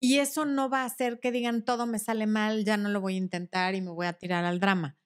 [0.00, 3.00] y eso no va a hacer que digan todo me sale mal, ya no lo
[3.00, 4.98] voy a intentar y me voy a tirar al drama.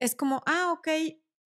[0.00, 0.88] Es como, ah, ok,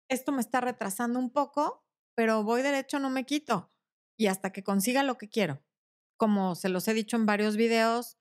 [0.10, 3.69] esto me está retrasando un poco, pero voy derecho, no me quito.
[4.17, 5.63] Y hasta que consiga lo que quiero.
[6.17, 8.17] Como se los he dicho en varios videos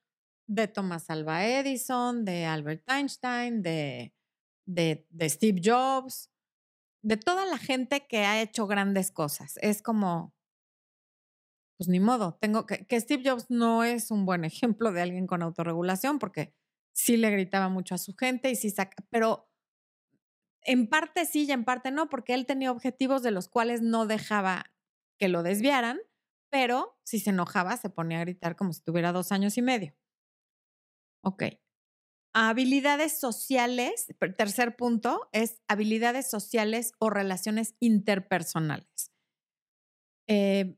[0.47, 4.15] de Thomas Alva Edison, de Albert Einstein, de,
[4.67, 6.31] de, de Steve Jobs,
[7.03, 9.59] de toda la gente que ha hecho grandes cosas.
[9.63, 10.35] Es como,
[11.81, 15.27] pues ni modo, tengo que, que Steve Jobs no es un buen ejemplo de alguien
[15.27, 16.55] con autorregulación porque
[16.93, 19.51] sí le gritaba mucho a su gente y sí saca, pero
[20.61, 24.05] en parte sí y en parte no, porque él tenía objetivos de los cuales no
[24.05, 24.75] dejaba
[25.19, 25.99] que lo desviaran,
[26.51, 29.97] pero si se enojaba se ponía a gritar como si tuviera dos años y medio.
[31.25, 31.45] Ok.
[32.35, 39.15] Habilidades sociales, tercer punto es habilidades sociales o relaciones interpersonales.
[40.29, 40.77] Eh,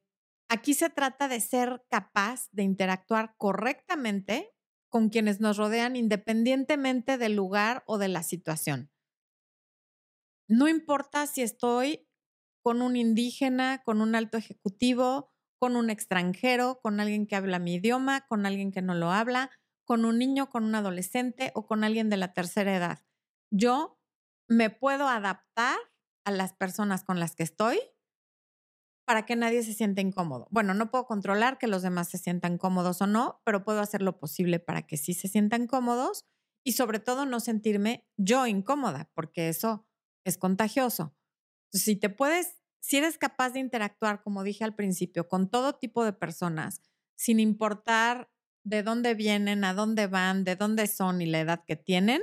[0.53, 4.55] Aquí se trata de ser capaz de interactuar correctamente
[4.91, 8.93] con quienes nos rodean independientemente del lugar o de la situación.
[10.51, 12.07] No importa si estoy
[12.63, 17.77] con un indígena, con un alto ejecutivo, con un extranjero, con alguien que habla mi
[17.77, 19.51] idioma, con alguien que no lo habla,
[19.87, 22.99] con un niño, con un adolescente o con alguien de la tercera edad.
[23.51, 23.99] Yo
[24.49, 25.79] me puedo adaptar
[26.27, 27.81] a las personas con las que estoy
[29.05, 30.47] para que nadie se sienta incómodo.
[30.51, 34.03] Bueno, no puedo controlar que los demás se sientan cómodos o no, pero puedo hacer
[34.03, 36.25] lo posible para que sí se sientan cómodos
[36.65, 39.87] y sobre todo no sentirme yo incómoda, porque eso
[40.25, 41.17] es contagioso.
[41.73, 46.05] si te puedes, si eres capaz de interactuar, como dije al principio, con todo tipo
[46.05, 46.83] de personas,
[47.17, 48.31] sin importar
[48.65, 52.23] de dónde vienen, a dónde van, de dónde son y la edad que tienen,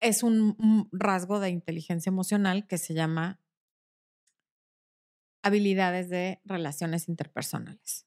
[0.00, 3.40] es un rasgo de inteligencia emocional que se llama
[5.46, 8.06] habilidades de relaciones interpersonales.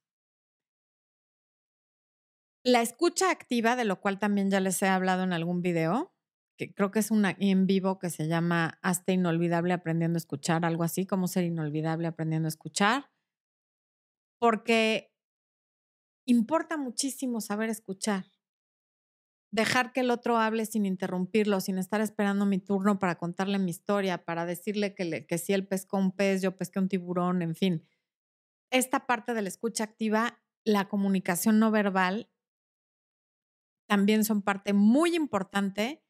[2.64, 6.14] La escucha activa, de lo cual también ya les he hablado en algún video,
[6.58, 10.66] que creo que es una en vivo que se llama Hasta Inolvidable Aprendiendo a Escuchar,
[10.66, 13.10] algo así como ser inolvidable aprendiendo a escuchar,
[14.40, 15.14] porque
[16.28, 18.26] importa muchísimo saber escuchar
[19.52, 23.72] dejar que el otro hable sin interrumpirlo, sin estar esperando mi turno para contarle mi
[23.72, 27.56] historia, para decirle que, que si él pescó un pez, yo pesqué un tiburón, en
[27.56, 27.88] fin.
[28.72, 32.30] Esta parte de la escucha activa, la comunicación no verbal,
[33.88, 36.04] también son parte muy importante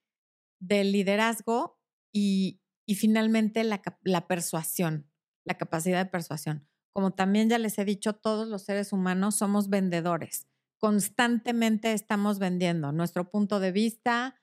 [0.60, 1.80] del liderazgo
[2.13, 5.10] y, y finalmente la, la persuasión,
[5.45, 6.67] la capacidad de persuasión.
[6.91, 10.49] Como también ya les he dicho, todos los seres humanos somos vendedores
[10.80, 14.42] constantemente estamos vendiendo nuestro punto de vista,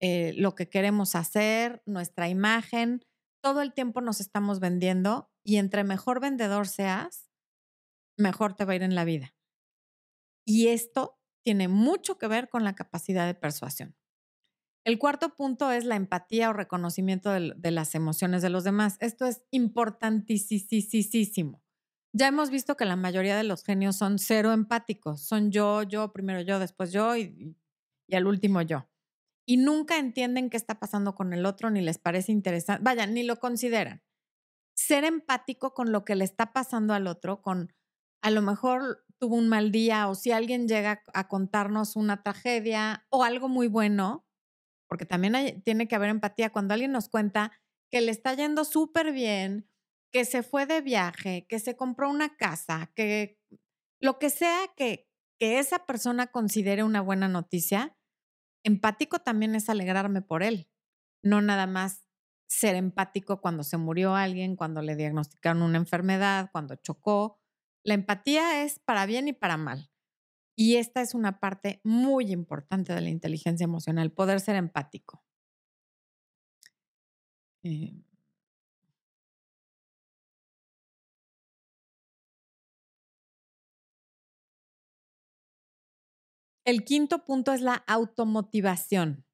[0.00, 3.04] eh, lo que queremos hacer, nuestra imagen,
[3.42, 7.28] todo el tiempo nos estamos vendiendo y entre mejor vendedor seas,
[8.16, 9.34] mejor te va a ir en la vida.
[10.46, 13.96] Y esto tiene mucho que ver con la capacidad de persuasión.
[14.84, 18.96] El cuarto punto es la empatía o reconocimiento de, de las emociones de los demás.
[19.00, 21.61] Esto es importantísimo.
[22.14, 25.22] Ya hemos visto que la mayoría de los genios son cero empáticos.
[25.22, 27.56] Son yo, yo, primero yo, después yo y,
[28.12, 28.86] al último yo.
[29.46, 32.82] Y nunca entienden qué está pasando con el otro, ni les parece interesante.
[32.84, 34.02] Vaya, ni lo consideran.
[34.74, 37.72] Ser empático con lo que le está pasando al otro, con
[38.22, 43.06] a lo mejor tuvo un mal día o si alguien llega a contarnos una tragedia
[43.10, 44.26] o algo muy bueno,
[44.88, 47.52] porque también tiene que haber empatía cuando alguien nos cuenta
[47.90, 49.68] que le está yendo súper bien,
[50.12, 53.38] que se fue de viaje, que se compró una casa, que
[54.00, 57.96] lo que sea que, que esa persona considere una buena noticia,
[58.64, 60.68] empático también es alegrarme por él,
[61.22, 62.04] no nada más
[62.46, 67.40] ser empático cuando se murió alguien, cuando le diagnosticaron una enfermedad, cuando chocó.
[67.82, 69.90] La empatía es para bien y para mal.
[70.54, 75.24] Y esta es una parte muy importante de la inteligencia emocional, poder ser empático.
[77.64, 78.02] Eh,
[86.64, 89.26] El quinto punto es la automotivación.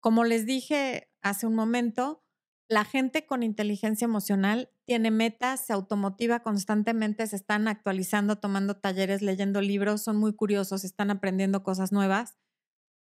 [0.00, 2.24] Como les dije hace un momento,
[2.68, 9.22] la gente con inteligencia emocional tiene metas, se automotiva constantemente, se están actualizando, tomando talleres,
[9.22, 12.36] leyendo libros, son muy curiosos, están aprendiendo cosas nuevas.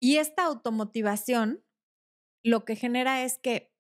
[0.02, 1.64] Y esta automotivación
[2.44, 3.74] lo que genera es que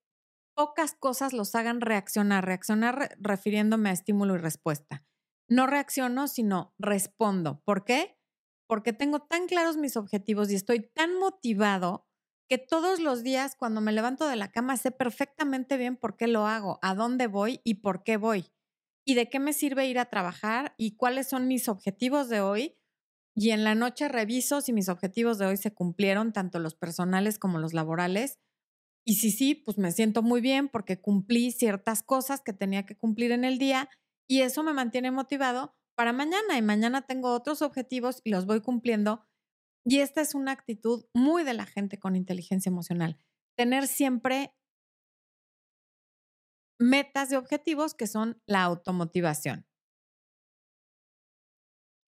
[0.55, 5.05] pocas cosas los hagan reaccionar, reaccionar refiriéndome a estímulo y respuesta.
[5.47, 7.61] No reacciono, sino respondo.
[7.65, 8.17] ¿Por qué?
[8.67, 12.07] Porque tengo tan claros mis objetivos y estoy tan motivado
[12.49, 16.27] que todos los días cuando me levanto de la cama sé perfectamente bien por qué
[16.27, 18.51] lo hago, a dónde voy y por qué voy,
[19.05, 22.77] y de qué me sirve ir a trabajar y cuáles son mis objetivos de hoy.
[23.35, 27.37] Y en la noche reviso si mis objetivos de hoy se cumplieron, tanto los personales
[27.39, 28.39] como los laborales.
[29.05, 32.97] Y si sí, pues me siento muy bien porque cumplí ciertas cosas que tenía que
[32.97, 33.89] cumplir en el día
[34.27, 38.61] y eso me mantiene motivado para mañana y mañana tengo otros objetivos y los voy
[38.61, 39.25] cumpliendo.
[39.85, 43.17] Y esta es una actitud muy de la gente con inteligencia emocional.
[43.55, 44.53] Tener siempre
[46.79, 49.65] metas de objetivos que son la automotivación.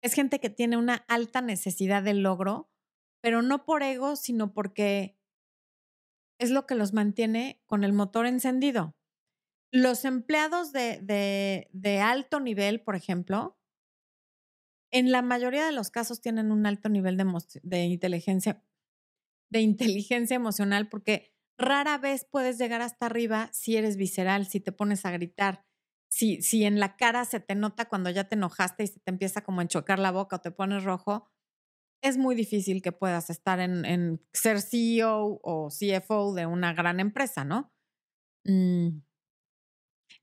[0.02, 2.72] Es gente que tiene una alta necesidad de logro,
[3.22, 5.18] pero no por ego, sino porque
[6.40, 8.96] es lo que los mantiene con el motor encendido.
[9.72, 13.58] Los empleados de, de, de alto nivel, por ejemplo,
[14.92, 18.64] en la mayoría de los casos tienen un alto nivel de, inteligencia,
[19.50, 24.72] de inteligencia emocional porque rara vez puedes llegar hasta arriba si eres visceral, si te
[24.72, 25.66] pones a gritar,
[26.10, 29.12] si, si en la cara se te nota cuando ya te enojaste y se te
[29.12, 31.30] empieza como a enchocar la boca o te pones rojo,
[32.02, 37.00] es muy difícil que puedas estar en, en ser CEO o CFO de una gran
[37.00, 37.74] empresa, ¿no?
[38.46, 39.00] Mm.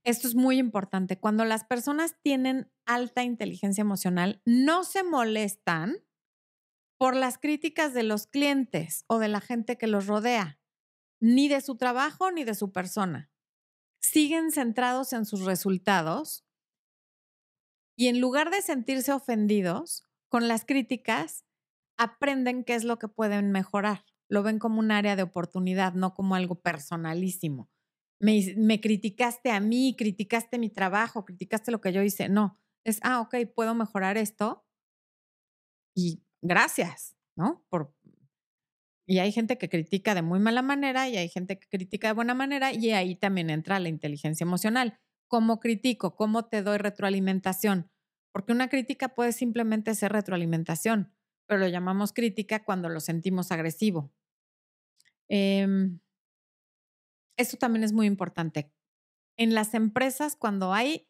[0.05, 1.19] Esto es muy importante.
[1.19, 5.97] Cuando las personas tienen alta inteligencia emocional, no se molestan
[6.99, 10.61] por las críticas de los clientes o de la gente que los rodea,
[11.21, 13.31] ni de su trabajo ni de su persona.
[14.01, 16.45] Siguen centrados en sus resultados
[17.97, 21.45] y en lugar de sentirse ofendidos con las críticas,
[21.97, 24.05] aprenden qué es lo que pueden mejorar.
[24.29, 27.71] Lo ven como un área de oportunidad, no como algo personalísimo
[28.23, 32.29] me, criticaste a mí, criticaste mi trabajo, criticaste lo que yo hice.
[32.29, 34.65] No, es, ah, ok, puedo mejorar esto
[35.95, 37.65] y gracias, ¿no?
[37.69, 37.95] Por,
[39.07, 42.15] y hay gente que critica de muy mala manera y hay gente que critica de
[42.15, 45.01] buena manera y ahí también entra la inteligencia emocional.
[45.27, 46.15] ¿Cómo critico?
[46.15, 47.91] ¿Cómo te doy retroalimentación?
[48.31, 51.13] Porque una crítica puede simplemente ser retroalimentación,
[51.47, 54.13] pero lo llamamos crítica cuando lo sentimos agresivo.
[55.29, 55.67] Eh,
[57.37, 58.73] esto también es muy importante.
[59.37, 61.09] En las empresas, cuando hay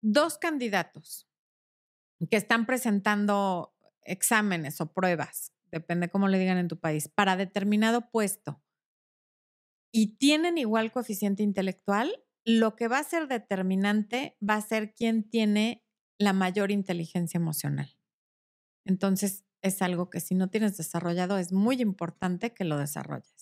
[0.00, 1.28] dos candidatos
[2.30, 8.10] que están presentando exámenes o pruebas, depende cómo le digan en tu país, para determinado
[8.10, 8.62] puesto
[9.92, 15.28] y tienen igual coeficiente intelectual, lo que va a ser determinante va a ser quién
[15.28, 15.84] tiene
[16.18, 17.96] la mayor inteligencia emocional.
[18.84, 23.37] Entonces, es algo que si no tienes desarrollado, es muy importante que lo desarrolles.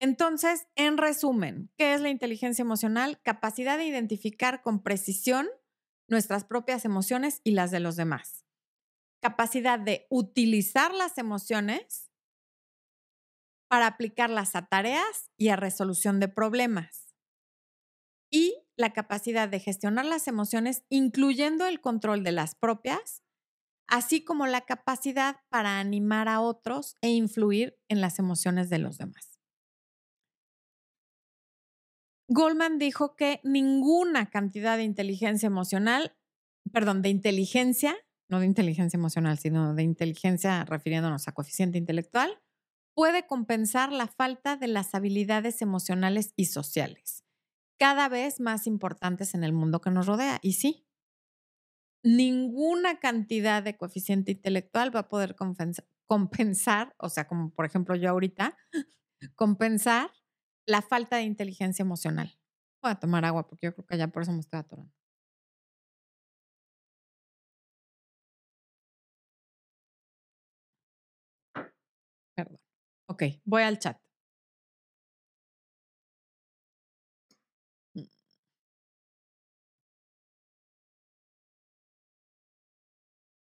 [0.00, 3.20] Entonces, en resumen, ¿qué es la inteligencia emocional?
[3.22, 5.48] Capacidad de identificar con precisión
[6.08, 8.44] nuestras propias emociones y las de los demás.
[9.20, 12.10] Capacidad de utilizar las emociones
[13.68, 17.14] para aplicarlas a tareas y a resolución de problemas.
[18.30, 23.22] Y la capacidad de gestionar las emociones, incluyendo el control de las propias,
[23.88, 28.98] así como la capacidad para animar a otros e influir en las emociones de los
[28.98, 29.37] demás.
[32.28, 36.14] Goldman dijo que ninguna cantidad de inteligencia emocional,
[36.72, 37.96] perdón, de inteligencia,
[38.28, 42.38] no de inteligencia emocional, sino de inteligencia refiriéndonos a coeficiente intelectual,
[42.94, 47.24] puede compensar la falta de las habilidades emocionales y sociales,
[47.78, 50.38] cada vez más importantes en el mundo que nos rodea.
[50.42, 50.86] Y sí,
[52.04, 55.34] ninguna cantidad de coeficiente intelectual va a poder
[56.06, 58.56] compensar, o sea, como por ejemplo yo ahorita,
[59.36, 60.10] compensar
[60.68, 62.38] la falta de inteligencia emocional.
[62.82, 64.92] Voy a tomar agua porque yo creo que ya por eso me estoy atorando.
[72.34, 72.60] Perdón.
[73.06, 73.98] Ok, voy al chat.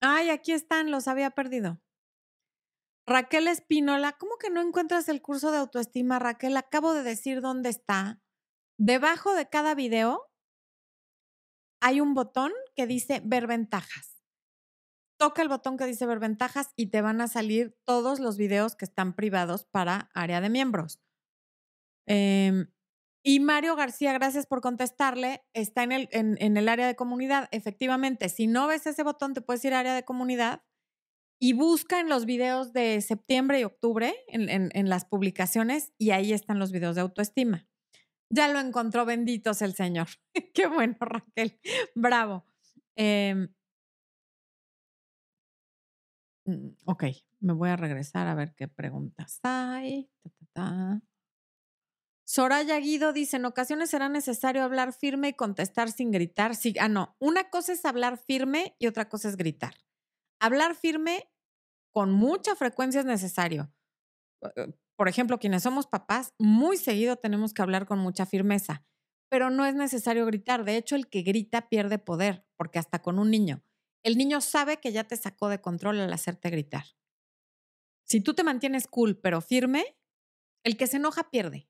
[0.01, 1.80] Ay, aquí están, los había perdido.
[3.08, 6.58] Raquel Espínola, ¿cómo que no encuentras el curso de autoestima, Raquel?
[6.58, 8.22] Acabo de decir dónde está.
[8.78, 10.30] Debajo de cada video
[11.82, 14.22] hay un botón que dice ver ventajas.
[15.18, 18.76] Toca el botón que dice ver ventajas y te van a salir todos los videos
[18.76, 20.99] que están privados para área de miembros.
[22.08, 22.68] Em,
[23.24, 27.47] y Mario García, gracias por contestarle, está en el, en, el área de comunidad.
[27.51, 30.62] Efectivamente, si no ves ese botón, te puedes ir a área de comunidad
[31.39, 36.59] y busca en los videos de septiembre y octubre, en, las publicaciones, y ahí están
[36.59, 37.67] los videos de autoestima.
[38.29, 40.07] Ya lo encontró, benditos el Señor.
[40.53, 41.59] Qué bueno, Raquel.
[41.95, 42.45] Bravo.
[42.95, 43.49] Em,
[46.45, 47.03] mm, ok,
[47.39, 50.09] me voy a regresar a ver qué preguntas hay.
[52.25, 56.51] Soraya Guido dice, en ocasiones será necesario hablar firme y contestar sin gritar.
[56.79, 59.75] Ah, no, una cosa es hablar firme y otra cosa es gritar.
[60.39, 61.29] Hablar firme
[61.91, 63.73] con mucha frecuencia es necesario.
[64.55, 68.85] Eh, por ejemplo, quienes somos papás, muy seguido tenemos que hablar con mucha firmeza,
[69.29, 70.63] pero no es necesario gritar.
[70.63, 73.63] De hecho, el que grita pierde poder, porque hasta con un niño,
[74.03, 76.85] el niño sabe que ya te sacó de control al hacerte gritar.
[78.05, 79.97] Si tú te mantienes cool pero firme,
[80.63, 81.69] el que se enoja pierde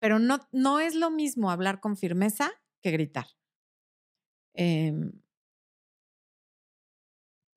[0.00, 2.50] pero no, no es lo mismo hablar con firmeza
[2.82, 3.26] que gritar.
[4.54, 5.12] Em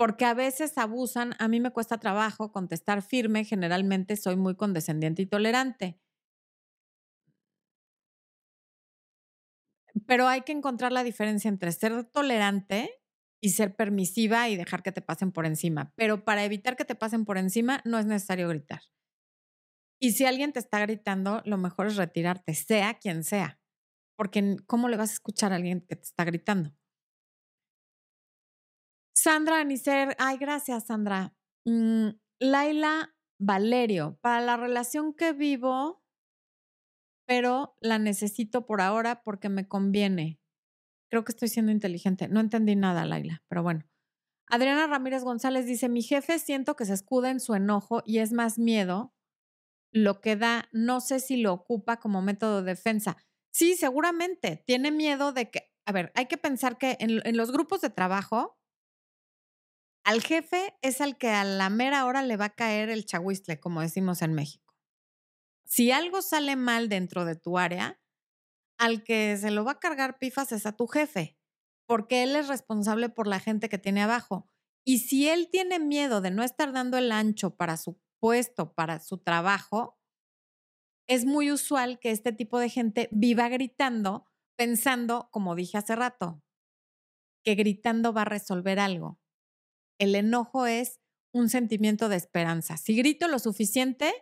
[0.04, 5.22] porque a veces abusan, a mí me cuesta trabajo contestar firme, generalmente soy muy condescendiente
[5.22, 5.98] y tolerante.
[10.08, 12.90] Pero hay que encontrar la diferencia entre ser tolerante
[13.42, 15.94] y ser permisiva y dejar que te pasen por encima.
[15.96, 18.82] Pero para evitar que te pasen por encima no es necesario gritar.
[20.00, 23.60] Y si alguien te está gritando, lo mejor es retirarte, sea quien sea,
[24.18, 26.74] porque ¿cómo le vas a escuchar a alguien que te está gritando?
[29.24, 31.34] Sandra Anicer, ay, gracias, Sandra.
[31.66, 32.10] Mm,
[32.42, 36.04] Laila Valerio, para la relación que vivo,
[37.26, 40.42] pero la necesito por ahora porque me conviene.
[41.10, 42.28] Creo que estoy siendo inteligente.
[42.28, 43.86] No entendí nada, Laila, pero bueno.
[44.48, 48.34] Adriana Ramírez González dice, mi jefe siento que se escuda en su enojo y es
[48.34, 49.16] más miedo
[49.94, 53.16] lo que da, no sé si lo ocupa como método de defensa.
[53.54, 57.80] Sí, seguramente, tiene miedo de que, a ver, hay que pensar que en, los grupos
[57.80, 58.60] de trabajo,
[60.04, 63.60] al jefe es al que a la mera hora le va a caer el chahuistle,
[63.60, 64.76] como decimos en México.
[65.66, 68.02] Si algo sale mal dentro de tu área,
[68.78, 71.38] al que se lo va a cargar pifas es a tu jefe,
[71.88, 74.50] porque él es responsable por la gente que tiene abajo.
[74.86, 79.00] Y si él tiene miedo de no estar dando el ancho para su puesto para
[79.00, 80.00] su trabajo,
[81.08, 84.26] es muy usual que este tipo de gente viva gritando,
[84.56, 86.42] pensando, como dije hace rato,
[87.44, 89.20] que gritando va a resolver algo.
[90.04, 91.00] El enojo es
[91.34, 92.76] un sentimiento de esperanza.
[92.76, 94.14] Si grito lo suficiente,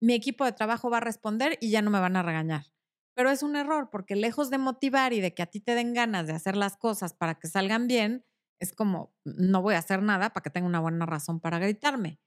[0.00, 2.72] mi equipo de trabajo va a responder y ya no me van a regañar.
[3.14, 5.92] Pero es un error porque lejos de motivar y de que a ti te den
[5.92, 8.24] ganas de hacer las cosas para que salgan bien,
[8.58, 12.18] es como, no voy a hacer nada para que tenga una buena razón para gritarme.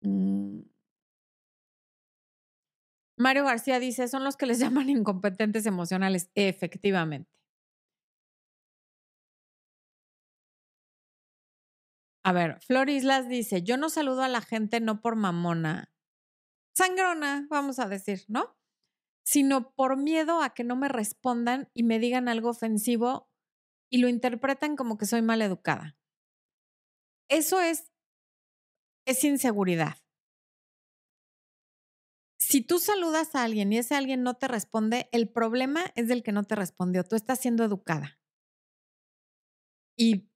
[0.00, 0.62] Mm.
[3.18, 6.30] Mario García dice, son los que les llaman incompetentes emocionales.
[6.34, 7.30] Efectivamente.
[12.26, 15.92] A ver, Flor Islas dice, yo no saludo a la gente no por mamona,
[16.76, 18.56] sangrona, vamos a decir, ¿no?
[19.24, 23.28] Sino por miedo a que no me respondan y me digan algo ofensivo
[23.90, 25.96] y lo interpretan como que soy mal educada.
[27.28, 27.90] Eso es
[29.06, 29.96] es inseguridad.
[32.38, 36.22] Si tú saludas a alguien y ese alguien no te responde, el problema es del
[36.22, 37.04] que no te respondió.
[37.04, 38.18] Tú estás siendo educada.
[39.98, 40.26] Y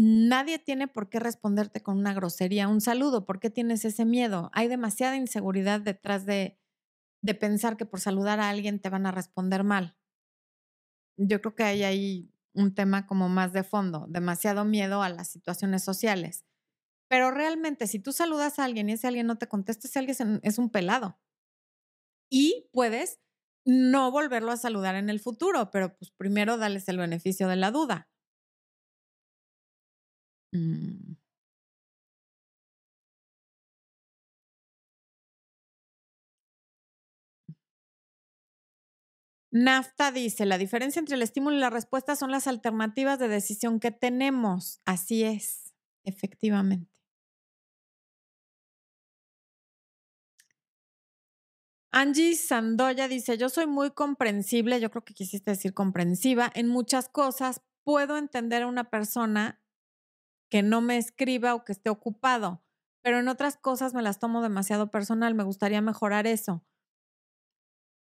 [0.00, 3.26] nadie tiene por qué responderte con una grosería, un saludo.
[3.26, 4.50] ¿Por qué tienes ese miedo?
[4.54, 6.58] Hay demasiada inseguridad detrás de,
[7.22, 9.96] de pensar que por saludar a alguien te van a responder mal.
[11.16, 15.28] Yo creo que hay ahí un tema como más de fondo, demasiado miedo a las
[15.28, 16.44] situaciones sociales.
[17.08, 20.40] Pero realmente, si tú saludas a alguien y ese alguien no te contesta, ese alguien
[20.42, 21.18] es un pelado.
[22.30, 23.20] Y puedes
[23.64, 27.70] no volverlo a saludar en el futuro, pero pues primero dales el beneficio de la
[27.70, 28.11] duda.
[30.54, 31.16] Mm.
[39.52, 43.80] NAFTA dice, la diferencia entre el estímulo y la respuesta son las alternativas de decisión
[43.80, 44.80] que tenemos.
[44.86, 45.74] Así es,
[46.04, 46.88] efectivamente.
[51.94, 57.08] Angie Sandoya dice, yo soy muy comprensible, yo creo que quisiste decir comprensiva, en muchas
[57.10, 59.61] cosas puedo entender a una persona
[60.52, 62.62] que no me escriba o que esté ocupado,
[63.02, 66.64] pero en otras cosas me las tomo demasiado personal, me gustaría mejorar eso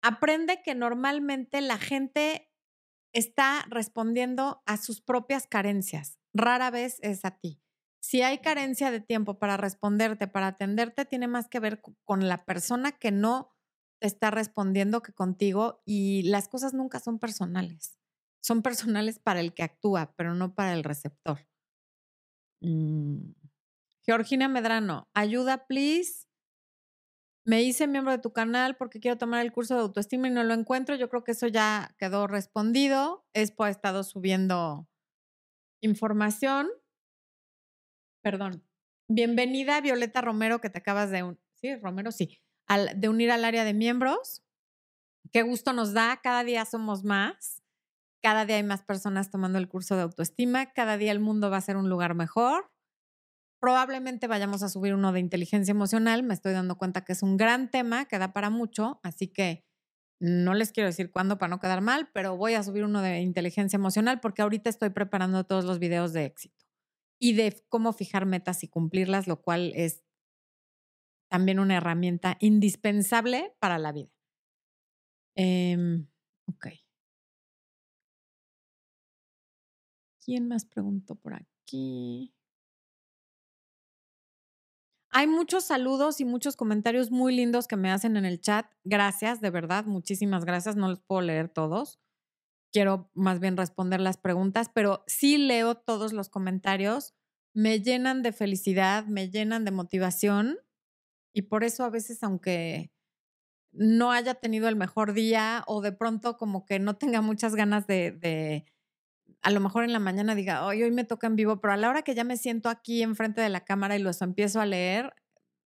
[0.02, 2.50] aprende que normalmente la gente
[3.12, 7.60] está respondiendo a sus propias carencias, rara vez es a ti.
[8.00, 12.44] Si hay carencia de tiempo para responderte, para atenderte, tiene más que ver con la
[12.44, 13.54] persona que no
[14.00, 17.98] te está respondiendo que contigo y las cosas nunca son personales.
[18.40, 21.48] Son personales para el que actúa, pero no para el receptor.
[22.60, 23.32] Mm.
[24.04, 26.28] Georgina Medrano, ayuda, please
[27.48, 30.44] me hice miembro de tu canal porque quiero tomar el curso de autoestima y no
[30.44, 30.96] lo encuentro.
[30.96, 33.26] Yo creo que eso ya quedó respondido.
[33.32, 34.86] Expo ha estado subiendo
[35.80, 36.68] información.
[38.22, 38.68] Perdón.
[39.08, 41.22] Bienvenida, Violeta Romero, que te acabas de...
[41.22, 41.40] Un...
[41.54, 42.38] Sí, Romero, sí.
[42.96, 44.44] de unir al área de miembros.
[45.32, 46.20] Qué gusto nos da.
[46.22, 47.57] Cada día somos más.
[48.22, 50.72] Cada día hay más personas tomando el curso de autoestima.
[50.72, 52.70] Cada día el mundo va a ser un lugar mejor.
[53.60, 56.22] Probablemente vayamos a subir uno de inteligencia emocional.
[56.22, 59.64] Me estoy dando cuenta que es un gran tema que da para mucho, así que
[60.20, 63.20] no les quiero decir cuándo para no quedar mal, pero voy a subir uno de
[63.20, 66.66] inteligencia emocional porque ahorita estoy preparando todos los videos de éxito
[67.20, 70.04] y de cómo fijar metas y cumplirlas, lo cual es
[71.30, 74.10] también una herramienta indispensable para la vida.
[75.36, 76.08] Em,
[76.46, 76.66] ok.
[80.28, 82.34] ¿Quién más preguntó por aquí?
[85.08, 88.70] Hay muchos saludos y muchos comentarios muy lindos que me hacen en el chat.
[88.84, 90.76] Gracias, de verdad, muchísimas gracias.
[90.76, 91.98] No los puedo leer todos.
[92.74, 97.14] Quiero más bien responder las preguntas, pero sí leo todos los comentarios.
[97.54, 100.58] Me llenan de felicidad, me llenan de motivación
[101.32, 102.92] y por eso a veces, aunque
[103.72, 107.86] no haya tenido el mejor día o de pronto como que no tenga muchas ganas
[107.86, 108.66] de, de
[109.42, 111.76] a lo mejor en la mañana diga, hoy, hoy me toca en vivo, pero a
[111.76, 114.66] la hora que ya me siento aquí enfrente de la cámara y los empiezo a
[114.66, 115.14] leer,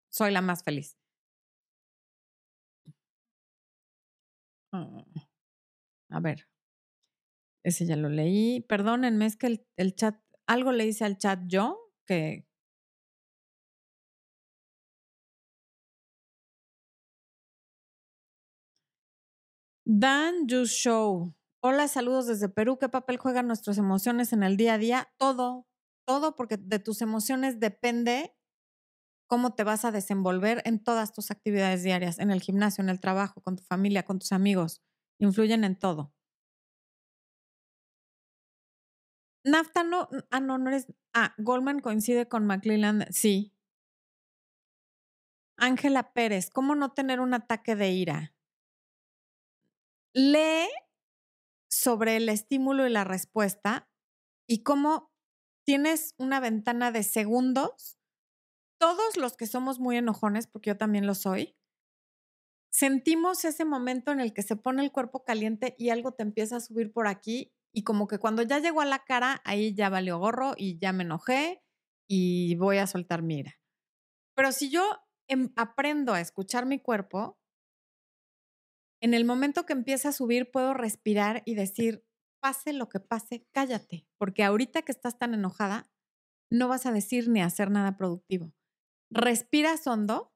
[0.09, 0.97] soy la más feliz.
[4.74, 5.03] Ah,
[6.09, 6.47] a ver,
[7.63, 8.61] ese ya lo leí.
[8.61, 10.15] Perdónenme, es que el, el chat,
[10.47, 12.45] algo le hice al chat yo que...
[19.86, 21.34] Dan You Show.
[21.64, 22.80] Hola, saludos desde Perú.
[22.80, 25.14] ¿Qué papel juegan nuestras emociones en el día a día?
[25.18, 25.68] Todo,
[26.07, 28.36] todo, porque de tus emociones depende
[29.28, 32.99] cómo te vas a desenvolver en todas tus actividades diarias, en el gimnasio, en el
[32.99, 34.82] trabajo, con tu familia, con tus amigos.
[35.20, 36.12] Influyen en todo.
[39.45, 43.53] Nafta no, ah, no, no eres, ah, Goldman coincide con McClellan, sí.
[45.57, 48.34] Ángela Pérez, ¿cómo no tener un ataque de ira?
[50.16, 50.68] Lee
[51.72, 53.89] sobre el estímulo y la respuesta
[54.47, 55.11] y cómo
[55.65, 57.97] tienes una ventana de segundos.
[58.80, 61.55] Todos los que somos muy enojones, porque yo también lo soy,
[62.72, 66.57] sentimos ese momento en el que se pone el cuerpo caliente y algo te empieza
[66.57, 69.89] a subir por aquí y como que cuando ya llegó a la cara, ahí ya
[69.89, 71.63] valió gorro y ya me enojé
[72.09, 73.55] y voy a soltar mi ira.
[74.36, 74.84] Pero si yo
[75.30, 77.38] em, aprendo a escuchar mi cuerpo,
[79.01, 82.05] en el momento que empieza a subir, puedo respirar y decir,
[82.39, 85.91] pase lo que pase, cállate, porque ahorita que estás tan enojada,
[86.51, 88.53] no vas a decir ni hacer nada productivo.
[89.09, 90.33] Respiras hondo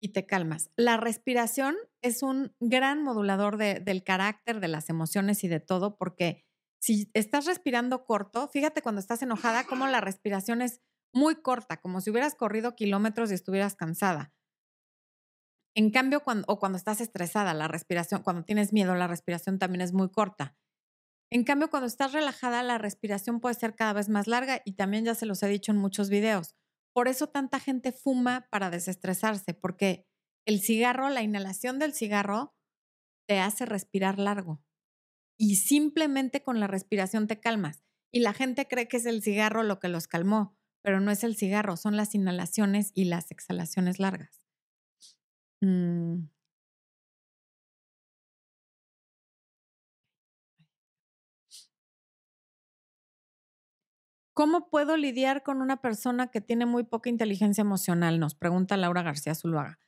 [0.00, 0.70] y te calmas.
[0.76, 6.44] La respiración es un gran modulador del carácter, de las emociones y de todo, porque
[6.80, 10.80] si estás respirando corto, fíjate cuando estás enojada, cómo la respiración es
[11.12, 14.32] muy corta, como si hubieras corrido kilómetros y estuvieras cansada.
[15.74, 19.82] En cambio, cuando, o cuando estás estresada, la respiración, cuando tienes miedo, la respiración también
[19.82, 20.56] es muy corta.
[21.32, 25.04] En cambio, cuando estás relajada, la respiración puede ser cada vez más larga y también
[25.04, 26.56] ya se los he dicho en muchos videos.
[26.92, 30.06] Por eso tanta gente fuma para desestresarse, porque
[30.44, 32.56] el cigarro, la inhalación del cigarro,
[33.28, 34.60] te hace respirar largo.
[35.38, 37.84] Y simplemente con la respiración te calmas.
[38.12, 41.22] Y la gente cree que es el cigarro lo que los calmó, pero no es
[41.22, 44.39] el cigarro, son las inhalaciones y las exhalaciones largas.
[45.62, 46.28] Mm.
[54.40, 58.18] ¿Cómo puedo lidiar con una persona que tiene muy poca inteligencia emocional?
[58.18, 59.78] Nos pregunta Laura García Zuluaga.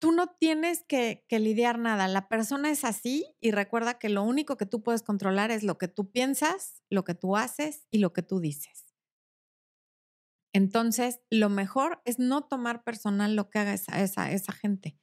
[0.00, 2.08] Tú no tienes que, lidiar nada.
[2.08, 5.78] La persona es así y recuerda que lo único que tú puedes controlar es lo
[5.78, 8.91] que tú piensas, lo que tú haces y lo que tú dices.
[10.54, 14.98] Entonces, lo mejor es no tomar personal lo que haga esa, esa, gente.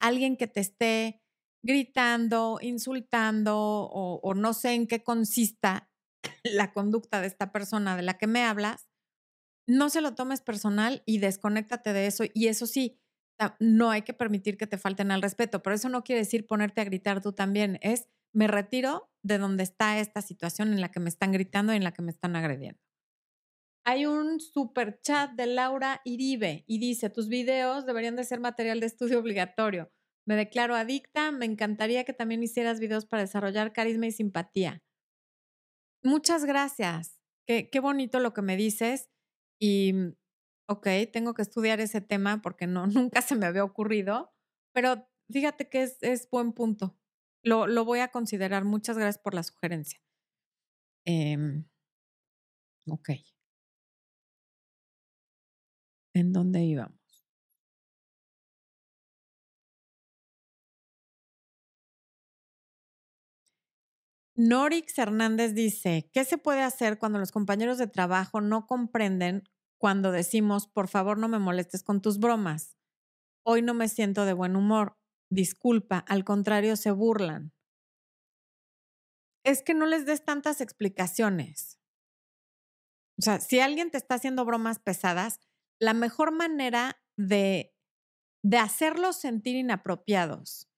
[0.00, 1.22] Alguien que te esté
[1.64, 5.90] gritando, insultando o, o no sé en qué consista
[6.44, 8.88] la conducta de esta persona de la que me hablas,
[9.68, 12.24] no se lo tomes personal y desconéctate de eso.
[12.34, 13.00] Y eso sí,
[13.58, 16.80] no hay que permitir que te falten al respeto, pero eso no quiere decir ponerte
[16.80, 21.00] a gritar tú también, es me retiro de donde está esta situación en la que
[21.00, 22.80] me están gritando y en la que me están agrediendo.
[23.84, 28.78] Hay un super chat de Laura Iribe y dice, tus videos deberían de ser material
[28.78, 29.90] de estudio obligatorio.
[30.24, 34.82] Me declaro adicta, me encantaría que también hicieras videos para desarrollar carisma y simpatía.
[36.04, 37.18] Muchas gracias.
[37.46, 39.10] Qué, qué bonito lo que me dices.
[39.60, 40.14] Y, mm,
[40.68, 44.32] ok, tengo que estudiar ese tema porque no, nunca se me había ocurrido,
[44.72, 46.96] pero fíjate que es, es buen punto.
[47.44, 48.64] Lo, lo, voy a considerar.
[48.64, 50.00] Muchas gracias por la sugerencia.
[51.04, 51.36] Eh,
[52.86, 53.10] ok.
[56.14, 57.02] ¿En dónde íbamos?
[64.36, 69.44] Norix Hernández dice, ¿qué se puede hacer cuando los compañeros de trabajo no comprenden
[69.78, 72.76] cuando decimos, por favor no me molestes con tus bromas?
[73.44, 74.98] Hoy no me siento de buen humor.
[75.30, 77.52] Disculpa, al contrario, se burlan.
[79.44, 81.78] Es que no les des tantas explicaciones.
[83.18, 85.40] O sea, si alguien te está haciendo bromas pesadas,
[85.82, 87.74] la mejor manera de,
[88.44, 90.70] de hacerlos sentir inapropiados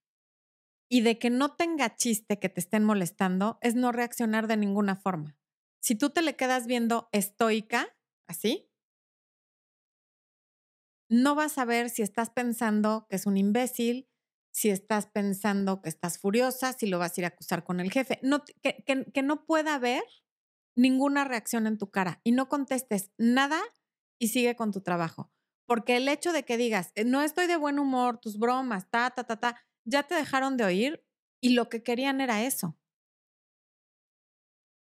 [0.88, 4.96] y de que no tenga chiste que te estén molestando es no reaccionar de ninguna
[4.96, 5.36] forma.
[5.82, 7.94] Si tú te le quedas viendo estoica,
[8.26, 8.70] así,
[11.10, 14.08] no vas a ver si estás pensando que es un imbécil,
[14.54, 17.92] si estás pensando que estás furiosa, si lo vas a ir a acusar con el
[17.92, 18.20] jefe.
[18.22, 18.82] No, que,
[19.12, 20.02] que no pueda haber
[20.74, 23.60] ninguna reacción en tu cara y no contestes nada
[24.18, 25.30] y sigue con tu trabajo.
[25.66, 29.10] Porque el hecho de que digas, eh, no estoy de buen humor, tus bromas, ta,
[29.10, 31.04] ta, ta, ta, ya te dejaron de oír
[31.40, 32.76] y lo que querían era eso.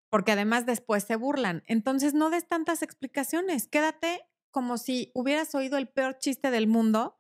[0.10, 1.64] Porque además después se burlan.
[1.68, 3.68] Entonces no des tantas explicaciones.
[3.68, 7.20] Quédate como si hubieras oído el peor chiste del mundo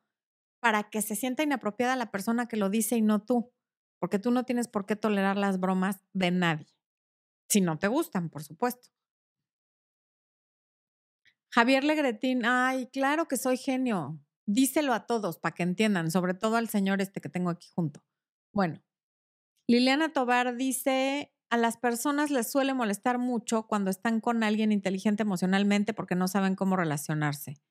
[0.61, 3.51] para que se sienta inapropiada la persona que lo dice y no tú.
[3.99, 6.67] Porque tú no tienes por qué tolerar las bromas de nadie.
[7.49, 8.89] Si no te gustan, por supuesto.
[11.53, 14.19] Javier Legretín, ay, claro que soy genio.
[14.47, 18.03] Díselo a todos para que entiendan, sobre todo al señor este que tengo aquí junto.
[18.51, 18.81] Bueno,
[19.67, 25.21] Liliana Tobar dice, a las personas les suele molestar mucho cuando están con alguien inteligente
[25.21, 27.61] emocionalmente porque no saben cómo relacionarse.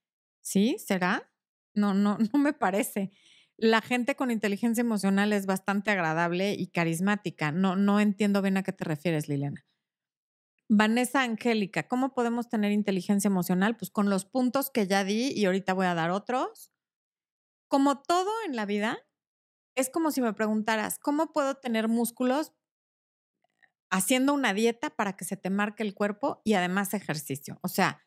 [0.42, 0.76] ¿Sí?
[0.78, 1.28] ¿Será?
[1.74, 3.10] No, no, no me parece.
[3.56, 7.50] La gente con inteligencia emocional es bastante agradable y carismática.
[7.50, 9.66] No, no entiendo bien a qué te refieres, Liliana.
[10.74, 13.76] Vanessa Angélica, ¿cómo podemos tener inteligencia emocional?
[13.76, 16.72] Pues con los puntos que ya di y ahorita voy a dar otros.
[17.68, 18.98] Como todo en la vida,
[19.76, 22.54] es como si me preguntaras, ¿cómo puedo tener músculos
[23.90, 27.58] haciendo una dieta para que se te marque el cuerpo y además ejercicio?
[27.62, 28.02] O sea,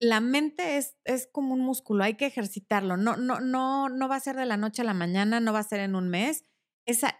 [0.00, 2.96] la mente es, es como un músculo, hay que ejercitarlo.
[2.96, 5.58] No, no, no, no va a ser de la noche a la mañana, no va
[5.58, 6.46] a ser en un mes.
[6.86, 7.14] Esa,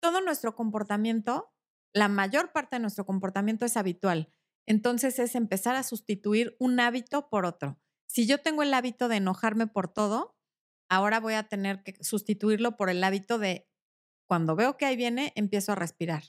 [0.00, 1.55] todo nuestro comportamiento
[1.96, 4.28] la mayor parte de nuestro comportamiento es habitual.
[4.66, 7.80] Entonces es empezar a sustituir un hábito por otro.
[8.06, 10.36] Si yo tengo el hábito de enojarme por todo,
[10.90, 13.70] ahora voy a tener que sustituirlo por el hábito de
[14.28, 16.22] cuando veo que ahí viene, empiezo a respirar.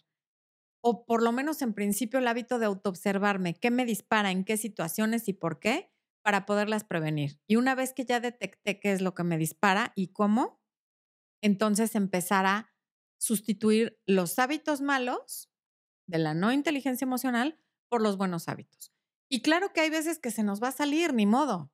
[0.82, 4.56] O por lo menos en principio el hábito de autoobservarme, qué me dispara, en qué
[4.56, 5.92] situaciones y por qué,
[6.22, 7.42] para poderlas prevenir.
[7.46, 10.62] Y una vez que ya detecté qué es lo que me dispara y cómo,
[11.42, 12.74] entonces empezar a
[13.18, 15.52] sustituir los hábitos malos
[16.08, 18.92] de la no inteligencia emocional por los buenos hábitos.
[19.30, 21.72] Y claro que hay veces que se nos va a salir, ni modo,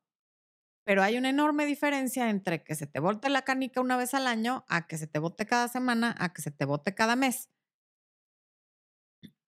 [0.86, 4.27] pero hay una enorme diferencia entre que se te bote la canica una vez al
[4.27, 7.49] año a que se te bote cada semana, a que se te bote cada mes.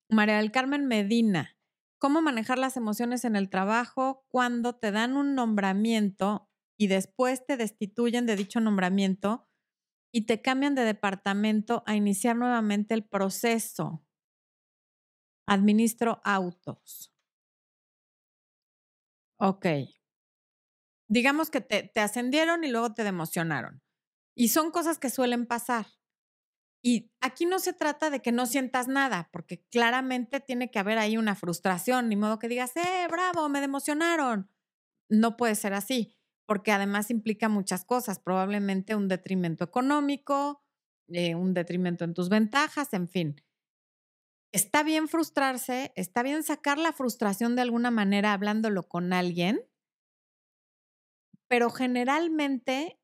[0.09, 1.57] María del Carmen Medina,
[1.99, 7.57] ¿cómo manejar las emociones en el trabajo cuando te dan un nombramiento y después te
[7.57, 9.47] destituyen de dicho nombramiento
[10.13, 14.04] y te cambian de departamento a iniciar nuevamente el proceso?
[15.47, 17.11] Administro autos.
[19.37, 19.65] Ok.
[21.07, 23.81] Digamos que te, ascendieron y luego te democionaron.
[24.35, 25.85] Y son cosas que suelen pasar.
[26.81, 30.97] Y aquí no se trata de que no sientas nada, porque claramente tiene que haber
[30.97, 34.51] ahí una frustración, ni modo que digas, eh, bravo, me democionaron.
[35.09, 36.15] No puede ser así,
[36.45, 40.63] porque además implica muchas cosas, probablemente un detrimento económico,
[41.07, 43.44] eh, un detrimento en tus ventajas, en fin.
[44.55, 49.59] Está bien frustrarse, está bien sacar la frustración de alguna manera hablándolo con alguien,
[51.49, 52.97] pero generalmente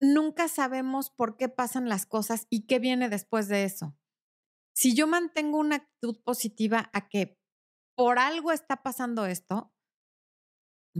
[0.00, 3.96] nunca sabemos por qué pasan las cosas y qué viene después de eso.
[4.74, 7.38] Si yo mantengo una actitud positiva a que
[7.96, 9.72] por algo está pasando esto,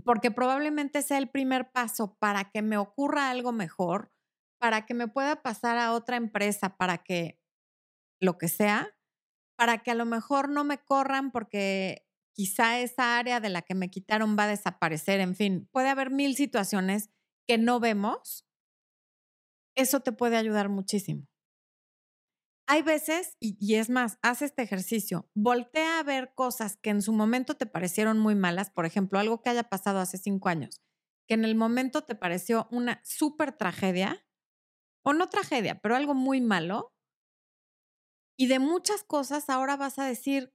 [0.04, 4.12] porque probablemente sea el primer paso para que me ocurra algo mejor,
[4.60, 7.40] para que me pueda pasar a otra empresa, para que
[8.20, 8.93] lo que sea,
[9.57, 13.74] para que a lo mejor no me corran porque quizá esa área de la que
[13.74, 17.11] me quitaron va a desaparecer, en fin, puede haber mil situaciones
[17.46, 18.44] que no vemos
[19.76, 21.26] eso te puede ayudar muchísimo.
[22.66, 27.12] Hay veces, y, es más, haz este ejercicio, voltea a ver cosas que en su
[27.12, 30.80] momento te parecieron muy malas, por ejemplo, algo que haya pasado hace cinco años,
[31.28, 34.24] que en el momento te pareció una súper tragedia,
[35.05, 36.93] o no tragedia, pero algo muy malo,
[38.37, 40.53] y de muchas cosas ahora vas a decir,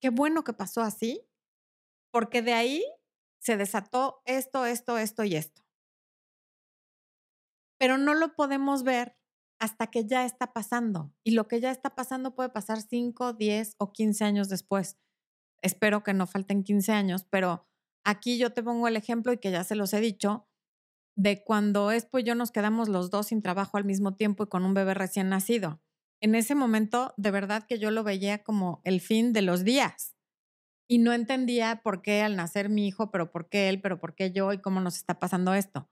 [0.00, 1.26] qué bueno que pasó así,
[2.10, 2.84] porque de ahí
[3.40, 5.62] se desató esto, esto, esto y esto
[7.80, 9.16] pero no lo podemos ver
[9.58, 11.14] hasta que ya está pasando.
[11.24, 14.98] Y lo que ya está pasando puede pasar 5, 10 o 15 años después.
[15.62, 17.66] Espero que no falten 15 años, pero
[18.04, 20.46] aquí yo te pongo el ejemplo y que ya se los he dicho,
[21.16, 24.48] de cuando Espo y yo nos quedamos los dos sin trabajo al mismo tiempo y
[24.48, 25.80] con un bebé recién nacido.
[26.22, 30.16] En ese momento, de verdad que yo lo veía como el fin de los días.
[30.88, 34.14] Y no entendía por qué al nacer mi hijo, pero por qué él, pero por
[34.14, 35.88] qué yo y cómo nos está pasando esto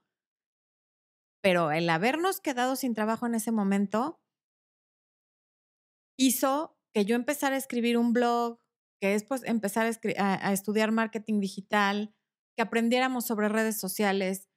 [1.41, 4.19] pero el habernos quedado sin trabajo en ese momento
[6.17, 8.59] hizo que yo empezara a escribir un blog,
[9.01, 12.13] que después empezar a, estudiar marketing digital,
[12.57, 14.49] que aprendiéramos sobre redes sociales,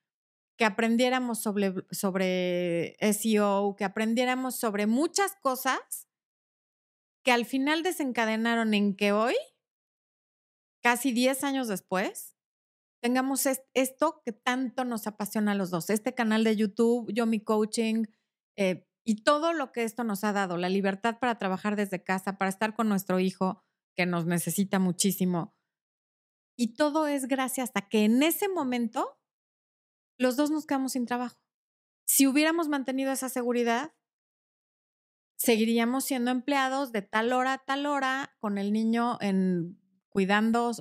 [0.57, 6.09] que aprendiéramos sobre, sobre SEO, que aprendiéramos sobre muchas cosas
[7.25, 9.35] que al final desencadenaron en que hoy,
[10.83, 12.37] casi 10 años después,
[13.01, 17.41] tengamos esto que tanto nos apasiona a los dos, este canal de YouTube, yo mi
[17.41, 18.05] coaching
[18.57, 22.39] eh, y todo lo que esto nos ha dado, la libertad para trabajar desde casa,
[22.39, 23.65] para estar con nuestro hijo
[23.97, 25.57] que nos necesita muchísimo.
[26.57, 29.19] Y todo es gracias a que en ese momento
[30.23, 31.37] los dos nos quedamos sin trabajo.
[32.05, 33.93] Si hubiéramos mantenido esa seguridad,
[35.37, 40.73] seguiríamos siendo empleados de tal hora a tal hora con el niño en cuidando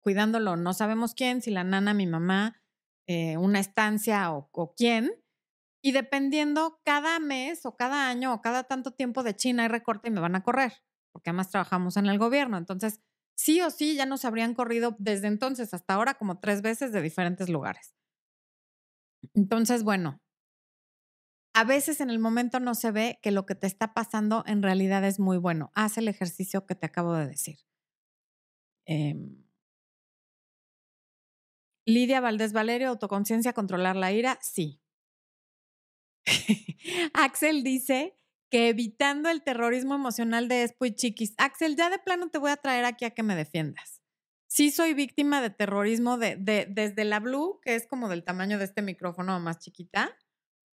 [0.00, 2.62] cuidándolo, no sabemos quién, si la nana, mi mamá,
[3.06, 5.12] eh, una estancia o, o quién.
[5.82, 10.08] Y dependiendo cada mes o cada año o cada tanto tiempo de China hay recorte
[10.08, 10.72] y me van a correr,
[11.12, 12.56] porque además trabajamos en el gobierno.
[12.58, 13.00] Entonces,
[13.34, 17.02] sí o sí ya nos habrían corrido desde entonces hasta ahora como tres veces de
[17.02, 17.94] diferentes lugares.
[19.34, 20.20] Entonces, bueno,
[21.54, 24.62] a veces en el momento no se ve que lo que te está pasando en
[24.62, 25.70] realidad es muy bueno.
[25.74, 27.58] Haz el ejercicio que te acabo de decir.
[28.86, 29.14] Eh,
[31.86, 34.80] Lidia Valdés Valerio, autoconciencia, controlar la ira, sí.
[37.14, 38.16] Axel dice
[38.50, 41.34] que evitando el terrorismo emocional de Espo y Chiquis.
[41.38, 43.99] Axel, ya de plano te voy a traer aquí a que me defiendas.
[44.50, 48.64] Sí soy víctima de terrorismo de, desde la Blue, que es como del tamaño de
[48.64, 50.18] este micrófono más chiquita,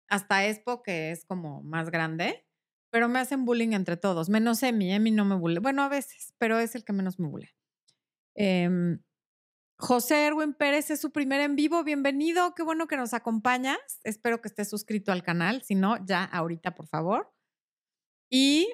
[0.08, 2.44] hasta Espo, que es como más grande,
[2.90, 5.62] pero me hacen bullying entre todos, menos Emi, Emi no me bullying.
[5.62, 7.52] Bueno, a veces, pero es el que menos me bullying.
[8.34, 8.98] Eh,
[9.78, 11.84] José Erwin Pérez es su primer en vivo.
[11.84, 13.78] Bienvenido, qué bueno que nos acompañas.
[14.02, 17.32] Espero que estés suscrito al canal, si no, ya ahorita, por favor.
[18.28, 18.68] Y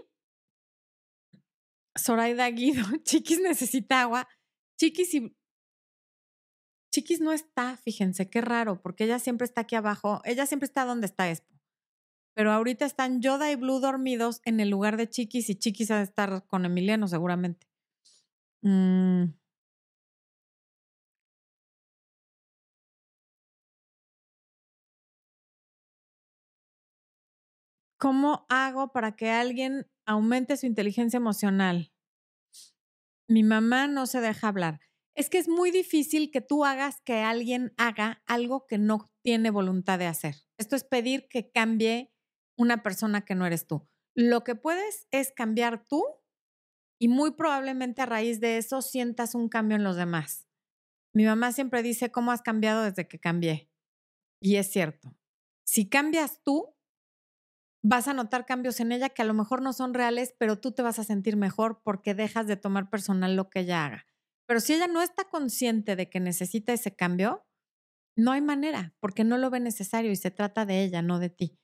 [1.99, 4.26] Zoraida Guido, Chiquis necesita agua.
[4.79, 5.37] Chiquis y
[6.97, 10.22] Chiquis no está, fíjense, qué raro, porque ella siempre está aquí abajo.
[10.24, 11.55] Ella siempre está donde está Expo.
[12.35, 15.99] Pero ahorita están Yoda y Blue dormidos en el lugar de Chiquis y Chiquis ha
[15.99, 17.66] de estar con Emiliano seguramente.
[18.62, 19.35] Mm.
[27.99, 31.93] ¿Cómo hago para que alguien aumente su inteligencia emocional?
[33.29, 34.81] Mi mamá no se deja hablar.
[35.14, 39.51] Es que es muy difícil que tú hagas que alguien haga algo que no tiene
[39.51, 40.37] voluntad de hacer.
[40.59, 42.12] Esto es pedir que cambie
[42.57, 43.89] una persona que no eres tú.
[44.14, 46.05] Lo que puedes es cambiar tú
[46.99, 50.47] y muy probablemente a raíz de eso sientas un cambio en los demás.
[51.14, 53.70] Mi mamá siempre dice, ¿cómo has cambiado desde que cambié?
[54.41, 55.16] Y es cierto.
[55.66, 56.76] Si cambias tú,
[57.83, 60.72] vas a notar cambios en ella que a lo mejor no son reales, pero tú
[60.72, 64.07] te vas a sentir mejor porque dejas de tomar personal lo que ella haga.
[64.47, 67.47] Pero si ella no está consciente de que necesita ese cambio,
[68.16, 71.31] no hay manera, porque no lo ve necesario y se trata de ella, no de
[71.31, 71.59] ti.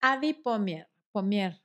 [0.00, 1.62] Adi Pomier, Pomier,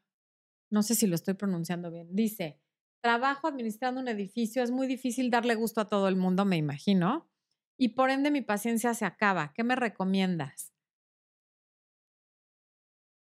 [0.71, 2.61] no sé si lo estoy pronunciando bien, dice,
[3.01, 7.29] trabajo administrando un edificio, es muy difícil darle gusto a todo el mundo, me imagino,
[7.79, 9.53] y por ende mi paciencia se acaba.
[9.53, 10.73] ¿Qué me recomiendas?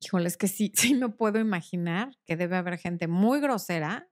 [0.04, 4.10] Híjole, es que sí, sí me puedo imaginar que debe haber gente muy grosera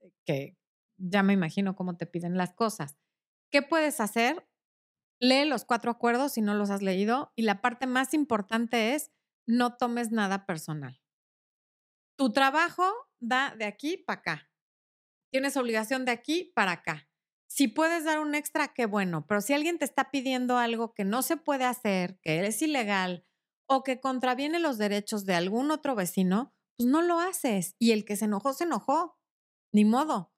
[0.00, 0.56] eh, que
[0.96, 2.98] ya me imagino cómo te piden las cosas.
[3.50, 4.48] ¿Qué puedes hacer?
[5.20, 9.10] Lee los cuatro acuerdos si no los has leído y la parte más importante es
[9.46, 11.00] no tomes nada personal.
[12.16, 12.84] Tu trabajo
[13.20, 14.50] da de aquí para acá.
[15.30, 17.08] Tienes obligación de aquí para acá.
[17.48, 21.04] Si puedes dar un extra, qué bueno, pero si alguien te está pidiendo algo que
[21.04, 23.27] no se puede hacer, que es ilegal
[23.68, 27.76] o que contraviene los derechos de algún otro vecino, pues no lo haces.
[27.78, 29.18] Y el que se enojó, se enojó.
[29.72, 30.32] Ni modo.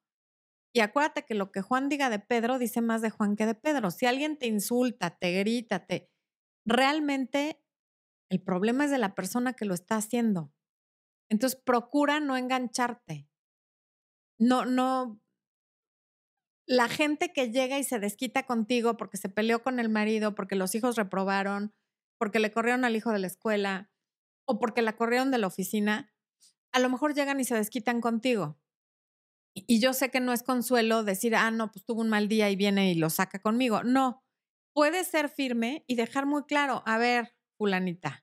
[0.75, 3.55] Y acuérdate que lo que Juan diga de Pedro dice más de Juan que de
[3.55, 3.91] Pedro.
[3.91, 6.11] Si alguien te insulta, te grita, te...
[6.67, 7.63] Realmente
[8.31, 10.53] el problema es de la persona que lo está haciendo.
[11.29, 13.29] Entonces procura no engancharte.
[14.39, 15.21] No, no.
[16.67, 20.55] La gente que llega y se desquita contigo porque se peleó con el marido, porque
[20.55, 21.75] los hijos reprobaron,
[22.21, 23.91] porque le corrieron al hijo de la escuela
[24.47, 26.13] o porque la corrieron de la oficina,
[26.71, 28.61] a lo mejor llegan y se desquitan contigo.
[29.55, 32.51] Y yo sé que no es consuelo decir, ah, no, pues tuvo un mal día
[32.51, 33.85] y viene y lo saca conmigo.
[33.85, 34.23] No,
[34.75, 38.23] puedes ser firme y dejar muy claro, a ver, fulanita,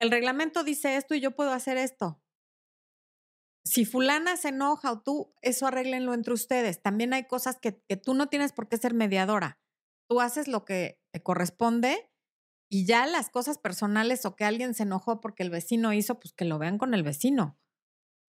[0.00, 2.20] el reglamento dice esto y yo puedo hacer esto.
[3.64, 6.82] Si fulana se enoja o tú, eso arréglenlo entre ustedes.
[6.82, 9.60] También hay cosas que, que tú no tienes por qué ser mediadora.
[10.10, 12.10] Tú haces lo que te corresponde
[12.74, 16.32] y ya las cosas personales o que alguien se enojó porque el vecino hizo, pues
[16.34, 17.56] que lo vean con el vecino.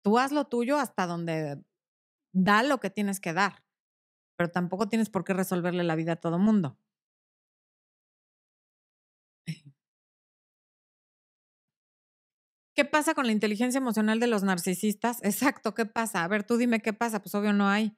[0.05, 1.63] Tú haz lo tuyo hasta donde
[2.35, 3.65] da lo que tienes que dar,
[4.37, 6.79] pero tampoco tienes por qué resolverle la vida a todo mundo.
[12.77, 15.19] ¿Qué pasa con la inteligencia emocional de los narcisistas?
[15.23, 16.25] Exacto, ¿qué pasa?
[16.25, 17.97] A ver, tú dime qué pasa, pues obvio no hay.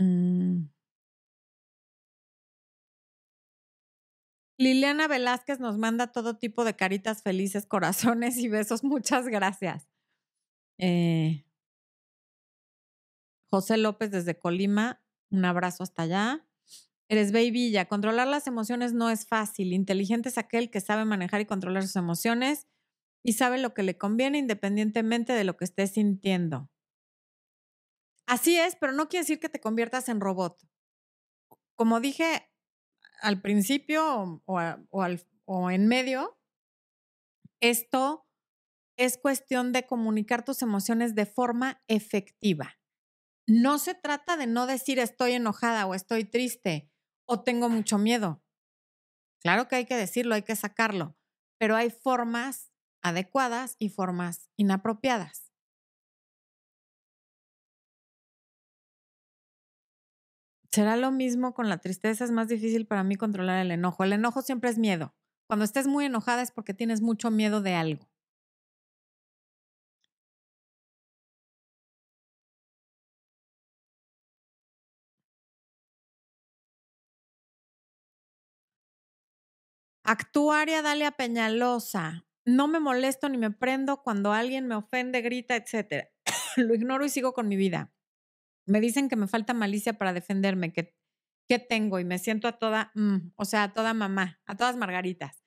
[0.00, 0.39] Mm.
[4.60, 8.84] Liliana Velázquez nos manda todo tipo de caritas felices, corazones y besos.
[8.84, 9.88] Muchas gracias.
[10.76, 11.46] Eh,
[13.50, 16.46] José López desde Colima, un abrazo hasta allá.
[17.08, 17.86] Eres baby ya.
[17.86, 19.72] Controlar las emociones no es fácil.
[19.72, 22.66] Inteligente es aquel que sabe manejar y controlar sus emociones
[23.24, 26.68] y sabe lo que le conviene independientemente de lo que esté sintiendo.
[28.26, 30.62] Así es, pero no quiere decir que te conviertas en robot.
[31.76, 32.49] Como dije
[33.20, 34.60] al principio o,
[35.44, 36.38] o en medio,
[37.60, 38.26] esto
[38.96, 42.78] es cuestión de comunicar tus emociones de forma efectiva.
[43.46, 46.90] No se trata de no decir estoy enojada o estoy triste
[47.26, 48.44] o tengo mucho miedo.
[49.42, 51.16] Claro que hay que decirlo, hay que sacarlo,
[51.58, 52.70] pero hay formas
[53.02, 55.49] adecuadas y formas inapropiadas.
[60.72, 64.04] Será lo mismo con la tristeza, es más difícil para mí controlar el enojo.
[64.04, 65.14] El enojo siempre es miedo.
[65.48, 68.08] Cuando estés muy enojada es porque tienes mucho miedo de algo.
[80.04, 82.26] Actuaria Dalia Peñalosa.
[82.44, 86.10] No me molesto ni me prendo cuando alguien me ofende, grita, etc.
[86.56, 87.90] Lo ignoro y sigo con mi vida
[88.70, 90.94] me dicen que me falta malicia para defenderme, que,
[91.48, 91.98] ¿qué tengo?
[91.98, 95.44] Y me siento a toda, mm, o sea, a toda mamá, a todas margaritas.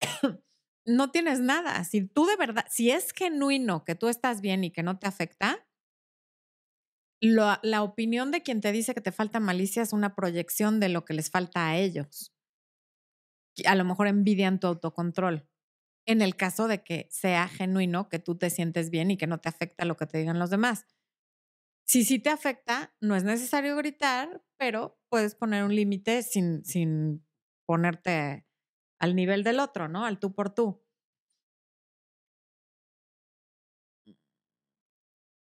[0.86, 1.84] no tienes nada.
[1.84, 5.06] Si tú de verdad, si es genuino que tú estás bien y que no te
[5.06, 5.66] afecta,
[7.20, 11.04] la opinión de quien te dice que te falta malicia es una proyección de lo
[11.04, 12.34] que les falta a ellos.
[13.64, 15.48] A lo mejor envidian tu autocontrol.
[16.06, 19.38] En el caso de que sea genuino, que tú te sientes bien y que no
[19.38, 20.84] te afecta lo que te digan los demás.
[21.88, 27.24] Si sí te afecta, no es necesario gritar, pero puedes poner un límite sin, sin
[27.64, 28.44] ponerte
[28.98, 30.04] al nivel del otro, ¿no?
[30.04, 30.82] Al tú por tú.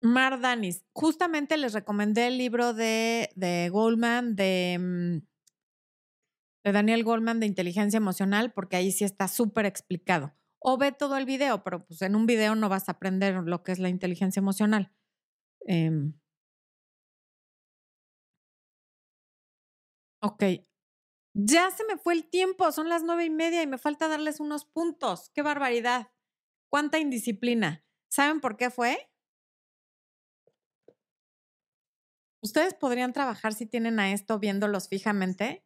[0.01, 5.17] Mar Danis, justamente les recomendé el libro de, de Goldman, de, mm,
[6.65, 10.33] de Daniel Goldman de inteligencia emocional, porque ahí sí está súper explicado.
[10.59, 13.63] O ve todo el video, pero pues en un video no vas a aprender lo
[13.63, 14.91] que es la inteligencia emocional.
[15.67, 16.13] Em.
[20.23, 20.43] Ok.
[21.35, 24.39] Ya se me fue el tiempo, son las nueve y media y me falta darles
[24.39, 25.31] unos puntos.
[25.33, 26.09] ¡Qué barbaridad!
[26.69, 27.85] ¡Cuánta indisciplina!
[28.09, 29.09] ¿Saben por qué fue?
[32.43, 35.63] ¿Ustedes podrían trabajar si tienen a esto viéndolos fijamente?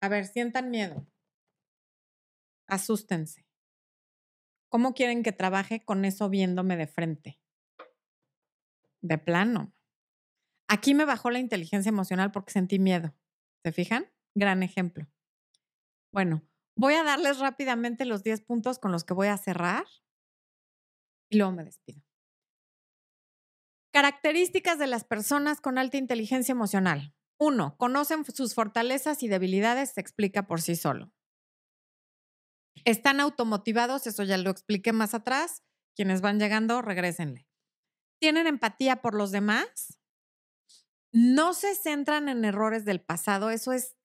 [0.00, 1.06] A ver, sientan miedo.
[2.76, 3.40] Asústense.
[4.68, 7.40] ¿Cómo quieren que trabaje con eso viéndome de frente?
[9.00, 9.72] De plano.
[10.68, 13.14] Aquí me bajó la inteligencia emocional porque sentí miedo.
[13.64, 14.10] ¿Se fijan?
[14.34, 15.06] Gran ejemplo.
[16.12, 16.42] Bueno,
[16.76, 19.84] voy a darles rápidamente los 10 puntos con los que voy a cerrar
[21.30, 22.02] y luego me despido.
[23.92, 27.14] Características de las personas con alta inteligencia emocional.
[27.38, 31.12] Uno, conocen sus fortalezas y debilidades, se explica por sí solo.
[32.84, 35.62] Están automotivados, eso ya lo expliqué más atrás.
[35.94, 37.48] Quienes van llegando, regrésenle.
[38.20, 39.98] Tienen empatía por los demás.
[41.18, 43.96] No se centran en errores del pasado, eso es,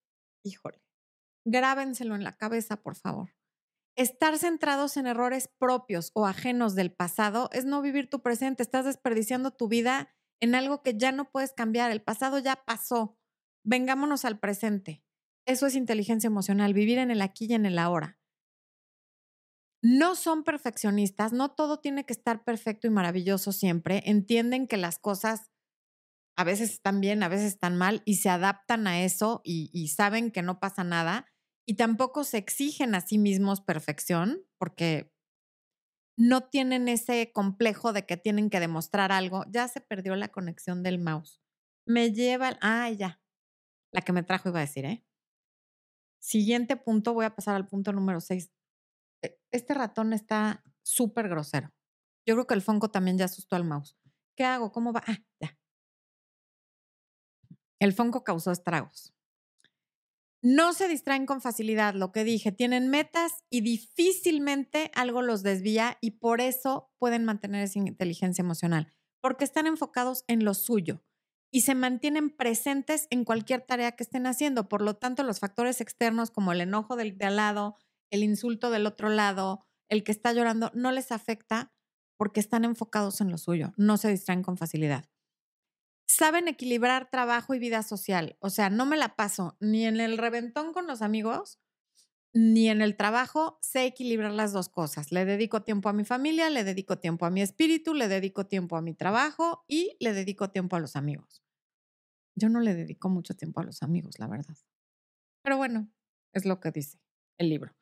[0.45, 0.81] híjole,
[1.45, 3.35] grábenselo en la cabeza, por favor.
[3.97, 8.63] Estar centrados en errores propios o ajenos del pasado es no vivir tu presente.
[8.63, 11.91] Estás desperdiciando tu vida en algo que ya no puedes cambiar.
[11.91, 13.19] El pasado ya pasó.
[13.65, 15.03] Vengámonos al presente.
[15.45, 18.21] Eso es inteligencia emocional, vivir en el aquí y en el ahora.
[19.83, 24.01] No son perfeccionistas, no todo tiene que estar perfecto y maravilloso siempre.
[24.05, 25.51] Entienden que las cosas
[26.41, 30.31] a veces están bien, a veces están mal y se adaptan a eso y, saben
[30.31, 31.27] que no pasa nada
[31.67, 35.13] y tampoco se exigen a sí mismos perfección porque
[36.17, 39.45] no tienen ese complejo de que tienen que demostrar algo.
[39.49, 41.43] Ya se perdió la conexión del mouse.
[41.85, 43.21] Me lleva, ah, ya,
[43.93, 45.05] la que me trajo iba a decir, ¿eh?
[46.19, 48.51] Siguiente punto, voy a pasar al punto número 6.
[49.23, 51.71] E, este ratón está súper grosero.
[52.27, 53.95] Yo creo que el Fonco también ya asustó al mouse.
[54.35, 54.71] ¿Qué hago?
[54.71, 55.03] ¿Cómo va?
[55.05, 55.60] Ah, ya.
[57.81, 59.11] El Fonco causó estragos.
[60.43, 65.97] No se distraen con facilidad, lo que dije, tienen metas y difícilmente algo los desvía
[65.99, 71.03] y por eso pueden mantener esa inteligencia emocional, porque están enfocados en lo suyo
[71.51, 74.69] y se mantienen presentes en cualquier tarea que estén haciendo.
[74.69, 77.77] Por lo tanto, los factores externos como el enojo del de al lado,
[78.11, 81.73] el insulto del otro lado, el que está llorando, no les afecta
[82.15, 85.10] porque están enfocados en lo suyo, no se distraen con facilidad
[86.11, 88.37] saben equilibrar trabajo y vida social.
[88.39, 91.59] O sea, no me la paso ni en el reventón con los amigos,
[92.33, 93.57] ni en el trabajo.
[93.61, 95.11] Sé equilibrar las dos cosas.
[95.11, 98.75] Le dedico tiempo a mi familia, le dedico tiempo a mi espíritu, le dedico tiempo
[98.75, 101.43] a mi trabajo y le dedico tiempo a los amigos.
[102.35, 104.57] Yo no le dedico mucho tiempo a los amigos, la verdad.
[105.43, 105.89] Pero bueno,
[106.33, 106.99] es lo que dice
[107.37, 107.73] el libro.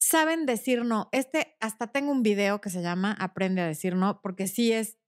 [0.00, 1.08] Saben decir no.
[1.12, 4.98] Este, hasta tengo un video que se llama Aprende a decir no, porque sí es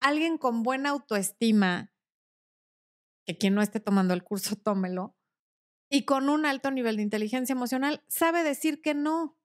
[0.00, 1.92] alguien con buena autoestima,
[3.26, 5.16] que quien no esté tomando el curso, tómelo,
[5.90, 9.36] y con un alto nivel de inteligencia emocional, sabe decir que no.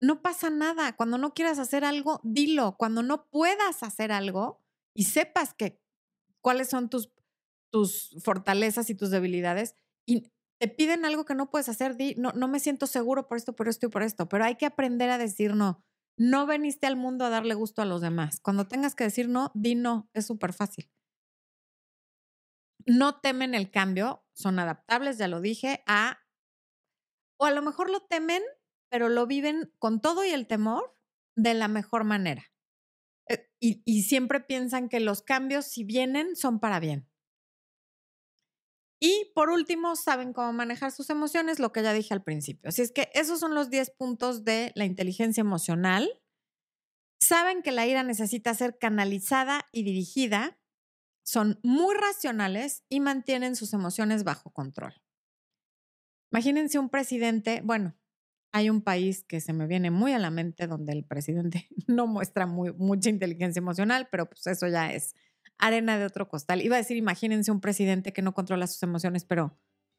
[0.00, 0.96] No pasa nada.
[0.96, 2.76] Cuando no quieras hacer algo, dilo.
[2.76, 4.60] Cuando no puedas hacer algo
[4.94, 5.80] y sepas que
[6.40, 7.12] cuáles son tus,
[7.70, 12.32] tus fortalezas y tus debilidades y te piden algo que no puedes hacer, di, no,
[12.32, 15.10] no me siento seguro por esto, por esto y por esto, pero hay que aprender
[15.10, 15.84] a decir no.
[16.18, 18.40] No veniste al mundo a darle gusto a los demás.
[18.40, 20.10] Cuando tengas que decir no, di no.
[20.12, 20.90] Es súper fácil.
[22.86, 26.18] No temen el cambio, son adaptables, ya lo dije, a...
[27.38, 28.42] O a lo mejor lo temen,
[28.90, 30.96] pero lo viven con todo y el temor
[31.36, 32.44] de la mejor manera.
[33.28, 37.08] Eh, y, y siempre piensan que los cambios, si vienen, son para bien.
[39.04, 42.68] Y por último, saben cómo manejar sus emociones, lo que ya dije al principio.
[42.68, 46.08] Así es que esos son los 10 puntos de la inteligencia emocional.
[47.20, 50.56] Saben que la ira necesita ser canalizada y dirigida.
[51.24, 54.94] Son muy racionales y mantienen sus emociones bajo control.
[56.30, 57.96] Imagínense un presidente, bueno,
[58.52, 62.06] hay un país que se me viene muy a la mente donde el presidente no
[62.06, 65.16] muestra mucha inteligencia emocional, pero pues eso ya es
[65.62, 66.60] arena de otro costal.
[66.60, 69.56] Iba a decir, imagínense un presidente que no controla sus emociones, pero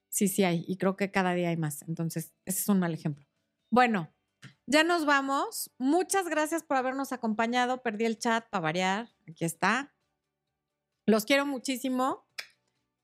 [0.09, 1.83] sí, sí hay, y creo que cada día hay más.
[1.83, 3.25] Entonces, ese es un mal ejemplo.
[3.71, 4.13] Bueno,
[4.67, 5.71] ya nos vamos.
[5.77, 7.81] Muchas gracias por habernos acompañado.
[7.81, 9.09] Perdí el chat para variar.
[9.27, 9.95] Aquí está.
[11.05, 12.27] Los quiero muchísimo.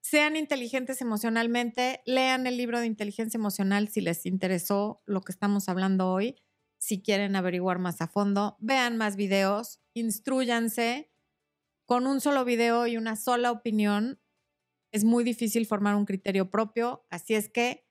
[0.01, 2.01] Sean inteligentes emocionalmente.
[2.05, 6.35] Lean el libro de inteligencia emocional si les interesó lo que estamos hablando hoy.
[6.79, 11.08] si quieren averiguar más a fondo, vean más videos, instruyanse.
[11.89, 14.21] Con un solo video y una sola opinión
[14.91, 17.83] es muy difícil formar un criterio propio, así es que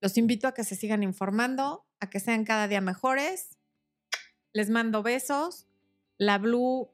[0.00, 3.58] los invito a que se sigan informando, a que sean cada día mejores.
[4.54, 5.66] Les mando besos.
[6.16, 6.90] La Blue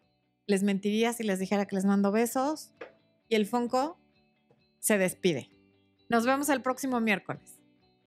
[0.48, 2.72] les mentiría si les dijera que les mando besos.
[3.28, 3.96] Y el Fonco
[4.80, 5.50] se despide.
[6.08, 7.61] Nos vemos el próximo miércoles.